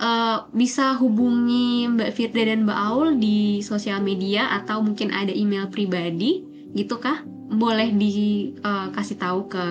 eh, 0.00 0.38
bisa 0.56 0.96
hubungi 0.96 1.86
Mbak 1.92 2.10
Firda 2.16 2.42
dan 2.48 2.64
Mbak 2.64 2.80
Aul 2.90 3.08
di 3.20 3.60
sosial 3.60 4.00
media 4.00 4.48
atau 4.56 4.80
mungkin 4.80 5.12
ada 5.12 5.30
email 5.30 5.68
pribadi 5.68 6.42
gitu 6.72 6.96
kah? 6.96 7.22
Boleh 7.50 7.92
dikasih 7.92 9.18
tahu 9.20 9.50
ke 9.50 9.64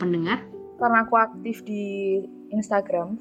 pendengar? 0.00 0.42
Karena 0.76 1.04
aku 1.04 1.14
aktif 1.16 1.64
di 1.64 2.20
Instagram, 2.52 3.16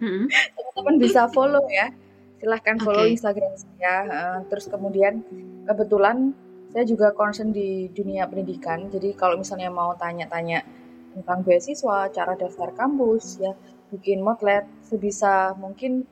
Hmm. 0.00 0.26
teman-teman 0.56 0.96
bisa 0.96 1.28
follow 1.28 1.60
ya. 1.68 1.92
Silahkan 2.40 2.80
follow 2.80 3.04
Oke. 3.04 3.20
Instagram 3.20 3.52
saya. 3.52 3.94
Eh, 4.08 4.38
terus 4.48 4.64
kemudian 4.72 5.20
kebetulan 5.68 6.32
saya 6.72 6.88
juga 6.88 7.12
concern 7.12 7.52
di 7.52 7.92
dunia 7.92 8.24
pendidikan. 8.24 8.88
Jadi 8.88 9.12
kalau 9.12 9.36
misalnya 9.36 9.68
mau 9.68 9.92
tanya-tanya 10.00 10.64
tentang 11.12 11.44
beasiswa, 11.44 12.08
cara 12.08 12.32
daftar 12.38 12.72
kampus, 12.72 13.44
ya 13.44 13.52
bikin 13.90 14.22
motlet, 14.22 14.64
sebisa 14.80 15.54
mungkin 15.54 16.06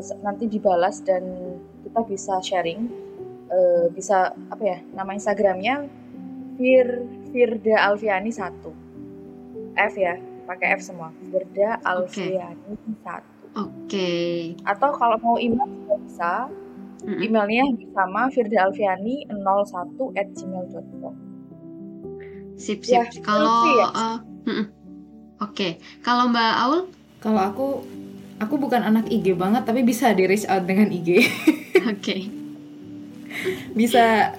se- 0.00 0.18
nanti 0.20 0.44
dibalas 0.44 1.00
dan 1.00 1.24
kita 1.82 2.00
bisa 2.04 2.34
sharing. 2.40 2.88
Eh, 3.46 3.86
bisa 3.88 4.32
apa 4.48 4.62
ya? 4.62 4.78
Nama 4.92 5.10
Instagramnya 5.12 5.84
Fir 6.56 6.88
Firda 7.30 7.88
Alfiani 7.88 8.28
1. 8.28 8.72
F 9.74 9.94
ya, 9.94 10.14
pakai 10.44 10.74
F 10.74 10.82
semua. 10.82 11.10
Firda 11.28 11.76
Alfiani 11.82 12.74
1 13.02 13.22
Oke. 13.54 14.12
atau 14.64 14.90
kalau 14.92 15.14
mau 15.18 15.36
email 15.36 15.66
juga 15.66 15.94
bisa 16.02 16.32
emailnya 17.06 17.62
sama 17.92 18.26
Firda 18.28 18.66
Alfiani 18.66 19.28
01 19.28 20.14
at 20.14 20.26
gmail.com 20.32 21.14
Sip 22.56 22.80
Ya, 22.86 23.02
sip. 23.06 23.22
Kalau 23.22 23.50
selfie 23.60 23.76
ya? 23.76 23.88
eh. 23.92 24.16
Oke, 25.44 25.76
kalau 26.00 26.32
Mbak 26.32 26.54
Aul, 26.64 26.80
Kalau 27.20 27.40
aku 27.40 27.66
aku 28.40 28.54
bukan 28.60 28.84
anak 28.84 29.08
IG 29.08 29.32
banget 29.36 29.64
tapi 29.64 29.80
bisa 29.80 30.12
di 30.12 30.24
reach 30.28 30.48
out 30.48 30.64
dengan 30.64 30.88
IG. 30.88 31.24
oke. 31.92 32.16
bisa 33.74 34.32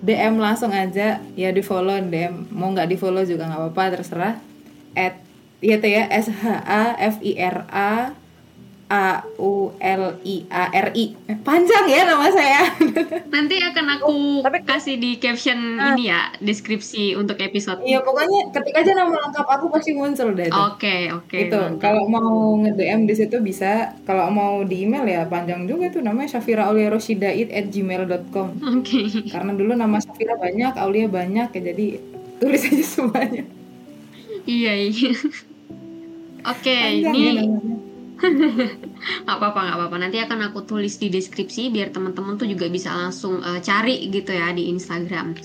DM 0.00 0.38
langsung 0.40 0.72
aja 0.72 1.20
ya 1.34 1.50
di 1.50 1.60
follow 1.60 1.98
DM 1.98 2.48
mau 2.54 2.70
nggak 2.70 2.88
di 2.88 2.96
follow 2.96 3.26
juga 3.26 3.50
nggak 3.50 3.60
apa-apa 3.60 3.98
terserah 3.98 4.34
at 4.94 5.20
ya 5.58 5.76
teh 5.82 5.90
ya 5.90 6.06
S 6.08 6.30
H 6.30 6.44
A 6.62 6.94
F 6.96 7.18
I 7.20 7.34
R 7.38 7.66
A 7.68 8.14
A 8.88 9.20
U 9.36 9.52
L 9.74 10.02
I 10.22 10.48
A 10.48 10.64
R 10.70 10.88
I 10.90 11.12
Eh, 11.24 11.36
panjang 11.38 11.84
ya 11.84 12.02
nama 12.02 12.24
saya 12.26 12.72
Nanti 13.34 13.60
akan 13.60 13.86
aku 13.92 14.12
tapi- 14.40 14.64
kasih 14.64 14.96
di 14.96 15.16
caption 15.16 15.76
Ah. 15.76 15.92
ini 15.92 16.08
ya, 16.08 16.32
deskripsi 16.38 17.12
untuk 17.14 17.36
episode. 17.38 17.80
Iya 17.80 18.00
pokoknya 18.00 18.48
ketik 18.50 18.74
aja 18.74 18.92
nama 18.92 19.12
lengkap 19.12 19.44
aku 19.46 19.68
pasti 19.68 19.92
muncul 19.92 20.32
deh 20.32 20.46
itu. 20.46 20.56
Oke, 20.56 21.08
oke. 21.10 21.36
itu 21.38 21.54
mantap. 21.54 21.78
kalau 21.78 22.04
mau 22.06 22.32
nge 22.58 22.72
DM 22.74 23.00
di 23.02 23.14
situ 23.14 23.36
bisa 23.38 23.70
kalau 24.02 24.28
mau 24.28 24.60
di 24.62 24.82
email 24.82 25.04
ya 25.04 25.22
panjang 25.24 25.64
juga 25.64 25.88
tuh 25.88 26.00
namanya 26.00 26.32
Syafira 26.32 26.64
Aulia 26.64 26.88
Roshidait 26.88 27.48
at 27.48 27.68
gmail.com 27.68 28.48
Oke. 28.74 29.04
karena 29.26 29.52
dulu 29.52 29.72
nama 29.72 29.96
Syafira 29.98 30.34
banyak 30.34 30.72
Aulia 30.74 31.06
banyak 31.06 31.48
ya 31.50 31.60
jadi 31.62 31.86
tulis 32.38 32.62
aja 32.62 32.84
semuanya 32.94 33.44
Iya, 34.44 34.72
iya. 34.82 35.12
Oke, 36.42 36.72
panjang 36.72 37.14
ini 37.14 37.30
ya 37.36 37.44
nggak 38.18 39.36
apa-apa 39.38 39.58
nggak 39.62 39.76
apa-apa 39.78 39.96
nanti 40.02 40.18
akan 40.18 40.50
aku 40.50 40.66
tulis 40.66 40.98
di 40.98 41.06
deskripsi 41.06 41.70
biar 41.70 41.94
teman-teman 41.94 42.34
tuh 42.34 42.50
juga 42.50 42.66
bisa 42.66 42.90
langsung 42.90 43.38
eh, 43.38 43.62
cari 43.62 44.10
gitu 44.10 44.34
ya 44.34 44.50
di 44.50 44.66
Instagram. 44.74 45.38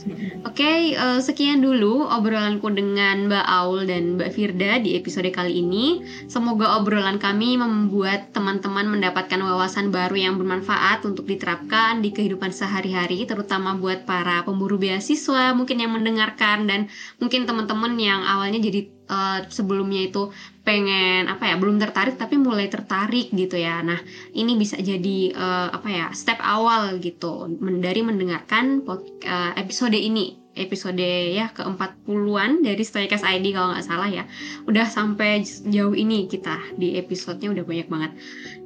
Oke, 0.49 0.97
eh, 0.97 1.19
sekian 1.21 1.61
dulu 1.61 2.01
obrolanku 2.09 2.65
dengan 2.73 3.29
Mbak 3.29 3.45
Aul 3.45 3.85
dan 3.85 4.17
Mbak 4.17 4.29
Firda 4.33 4.81
di 4.81 4.97
episode 4.97 5.29
kali 5.29 5.61
ini. 5.61 6.01
Semoga 6.25 6.81
obrolan 6.81 7.21
kami 7.21 7.61
membuat 7.61 8.33
teman-teman 8.33 8.89
mendapatkan 8.89 9.37
wawasan 9.37 9.93
baru 9.93 10.17
yang 10.17 10.35
bermanfaat 10.41 11.05
untuk 11.05 11.29
diterapkan 11.29 12.01
di 12.01 12.09
kehidupan 12.09 12.49
sehari-hari, 12.49 13.29
terutama 13.29 13.77
buat 13.77 14.09
para 14.09 14.41
pemburu 14.41 14.81
beasiswa 14.81 15.53
mungkin 15.53 15.77
yang 15.77 15.93
mendengarkan 15.93 16.65
dan 16.65 16.89
mungkin 17.21 17.45
teman-teman 17.45 17.93
yang 18.01 18.25
awalnya 18.25 18.57
jadi 18.57 18.89
eh, 19.07 19.39
sebelumnya 19.49 20.07
itu 20.11 20.29
pengen 20.63 21.27
apa 21.27 21.51
ya 21.51 21.55
belum 21.59 21.75
tertarik 21.79 22.15
tapi 22.15 22.39
mulai 22.39 22.67
tertarik 22.67 23.31
gitu 23.31 23.55
ya. 23.55 23.83
Nah 23.83 23.99
ini 24.35 24.55
bisa 24.59 24.75
jadi 24.79 25.17
eh, 25.31 25.67
apa 25.71 25.89
ya 25.89 26.07
step 26.11 26.39
awal 26.43 26.99
gitu 26.99 27.47
dari 27.79 28.01
mendengarkan 28.03 28.83
eh, 29.23 29.51
episode 29.59 29.95
ini 29.95 30.42
episode 30.53 31.01
ya 31.33 31.49
ke-40-an 31.51 32.61
dari 32.61 32.83
Stoikas 32.85 33.25
ID 33.25 33.57
kalau 33.57 33.73
nggak 33.73 33.85
salah 33.85 34.09
ya. 34.09 34.23
Udah 34.69 34.85
sampai 34.85 35.41
jauh 35.67 35.97
ini 35.97 36.29
kita 36.29 36.57
di 36.77 36.95
episodenya 36.97 37.53
udah 37.53 37.65
banyak 37.65 37.87
banget. 37.89 38.11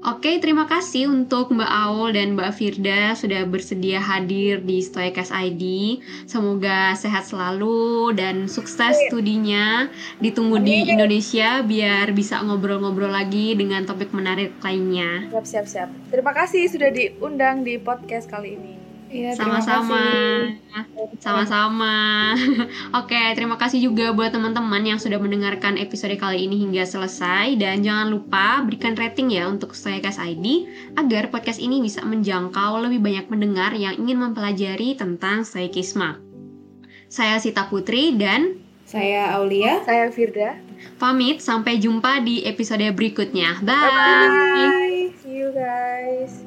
Oke 0.03 0.37
terima 0.43 0.67
kasih 0.67 1.09
untuk 1.09 1.51
Mbak 1.51 1.71
Aul 1.71 2.13
dan 2.13 2.35
Mbak 2.35 2.51
Firda 2.55 3.15
sudah 3.15 3.47
bersedia 3.47 3.99
hadir 3.99 4.61
di 4.61 4.83
Stoikas 4.83 5.31
ID 5.31 5.97
semoga 6.27 6.93
sehat 6.93 7.27
selalu 7.27 8.13
dan 8.13 8.45
sukses 8.51 8.95
studinya. 9.09 9.87
Ditunggu 10.19 10.61
di 10.61 10.87
Indonesia 10.91 11.63
biar 11.63 12.11
bisa 12.13 12.43
ngobrol-ngobrol 12.43 13.09
lagi 13.11 13.55
dengan 13.55 13.87
topik 13.87 14.11
menarik 14.11 14.53
lainnya. 14.61 15.27
Siap 15.31 15.45
siap 15.47 15.65
siap. 15.65 15.89
Terima 16.11 16.35
kasih 16.35 16.67
sudah 16.67 16.91
diundang 16.91 17.63
di 17.63 17.79
podcast 17.79 18.29
kali 18.29 18.59
ini 18.59 18.76
Iya, 19.07 19.39
sama-sama. 19.39 20.03
sama-sama. 21.23 22.35
Oke 22.99 23.21
terima 23.33 23.55
kasih 23.55 23.79
juga 23.79 24.11
buat 24.11 24.35
teman-teman 24.35 24.83
yang 24.83 24.99
sudah 24.99 25.17
mendengarkan 25.17 25.79
episode 25.79 26.15
kali 26.19 26.45
ini 26.45 26.59
hingga 26.59 26.83
selesai. 26.83 27.55
Dan 27.55 27.81
jangan 27.87 28.11
lupa 28.11 28.61
berikan 28.67 28.93
rating 28.99 29.31
ya 29.31 29.47
untuk 29.47 29.71
Stoikas 29.71 30.19
ID 30.19 30.67
agar 30.99 31.31
podcast 31.31 31.63
ini 31.63 31.79
bisa 31.79 32.03
menjangkau 32.03 32.83
lebih 32.83 32.99
banyak 32.99 33.25
pendengar 33.31 33.71
yang 33.73 33.95
ingin 33.95 34.19
mempelajari 34.19 34.99
tentang 34.99 35.47
Stoikisme 35.47 36.27
saya 37.07 37.39
Sita 37.39 37.67
Putri 37.71 38.15
dan 38.19 38.59
Saya 38.87 39.35
Aulia. 39.35 39.83
saya 39.83 40.11
Firda. 40.11 40.59
Pamit 40.95 41.43
sampai 41.43 41.75
jumpa 41.81 42.23
di 42.23 42.43
episode 42.47 42.83
berikutnya. 42.95 43.59
Bye. 43.63 43.75
bye. 43.75 45.11
See 45.19 45.43
you 45.43 45.51
guys 45.51 46.46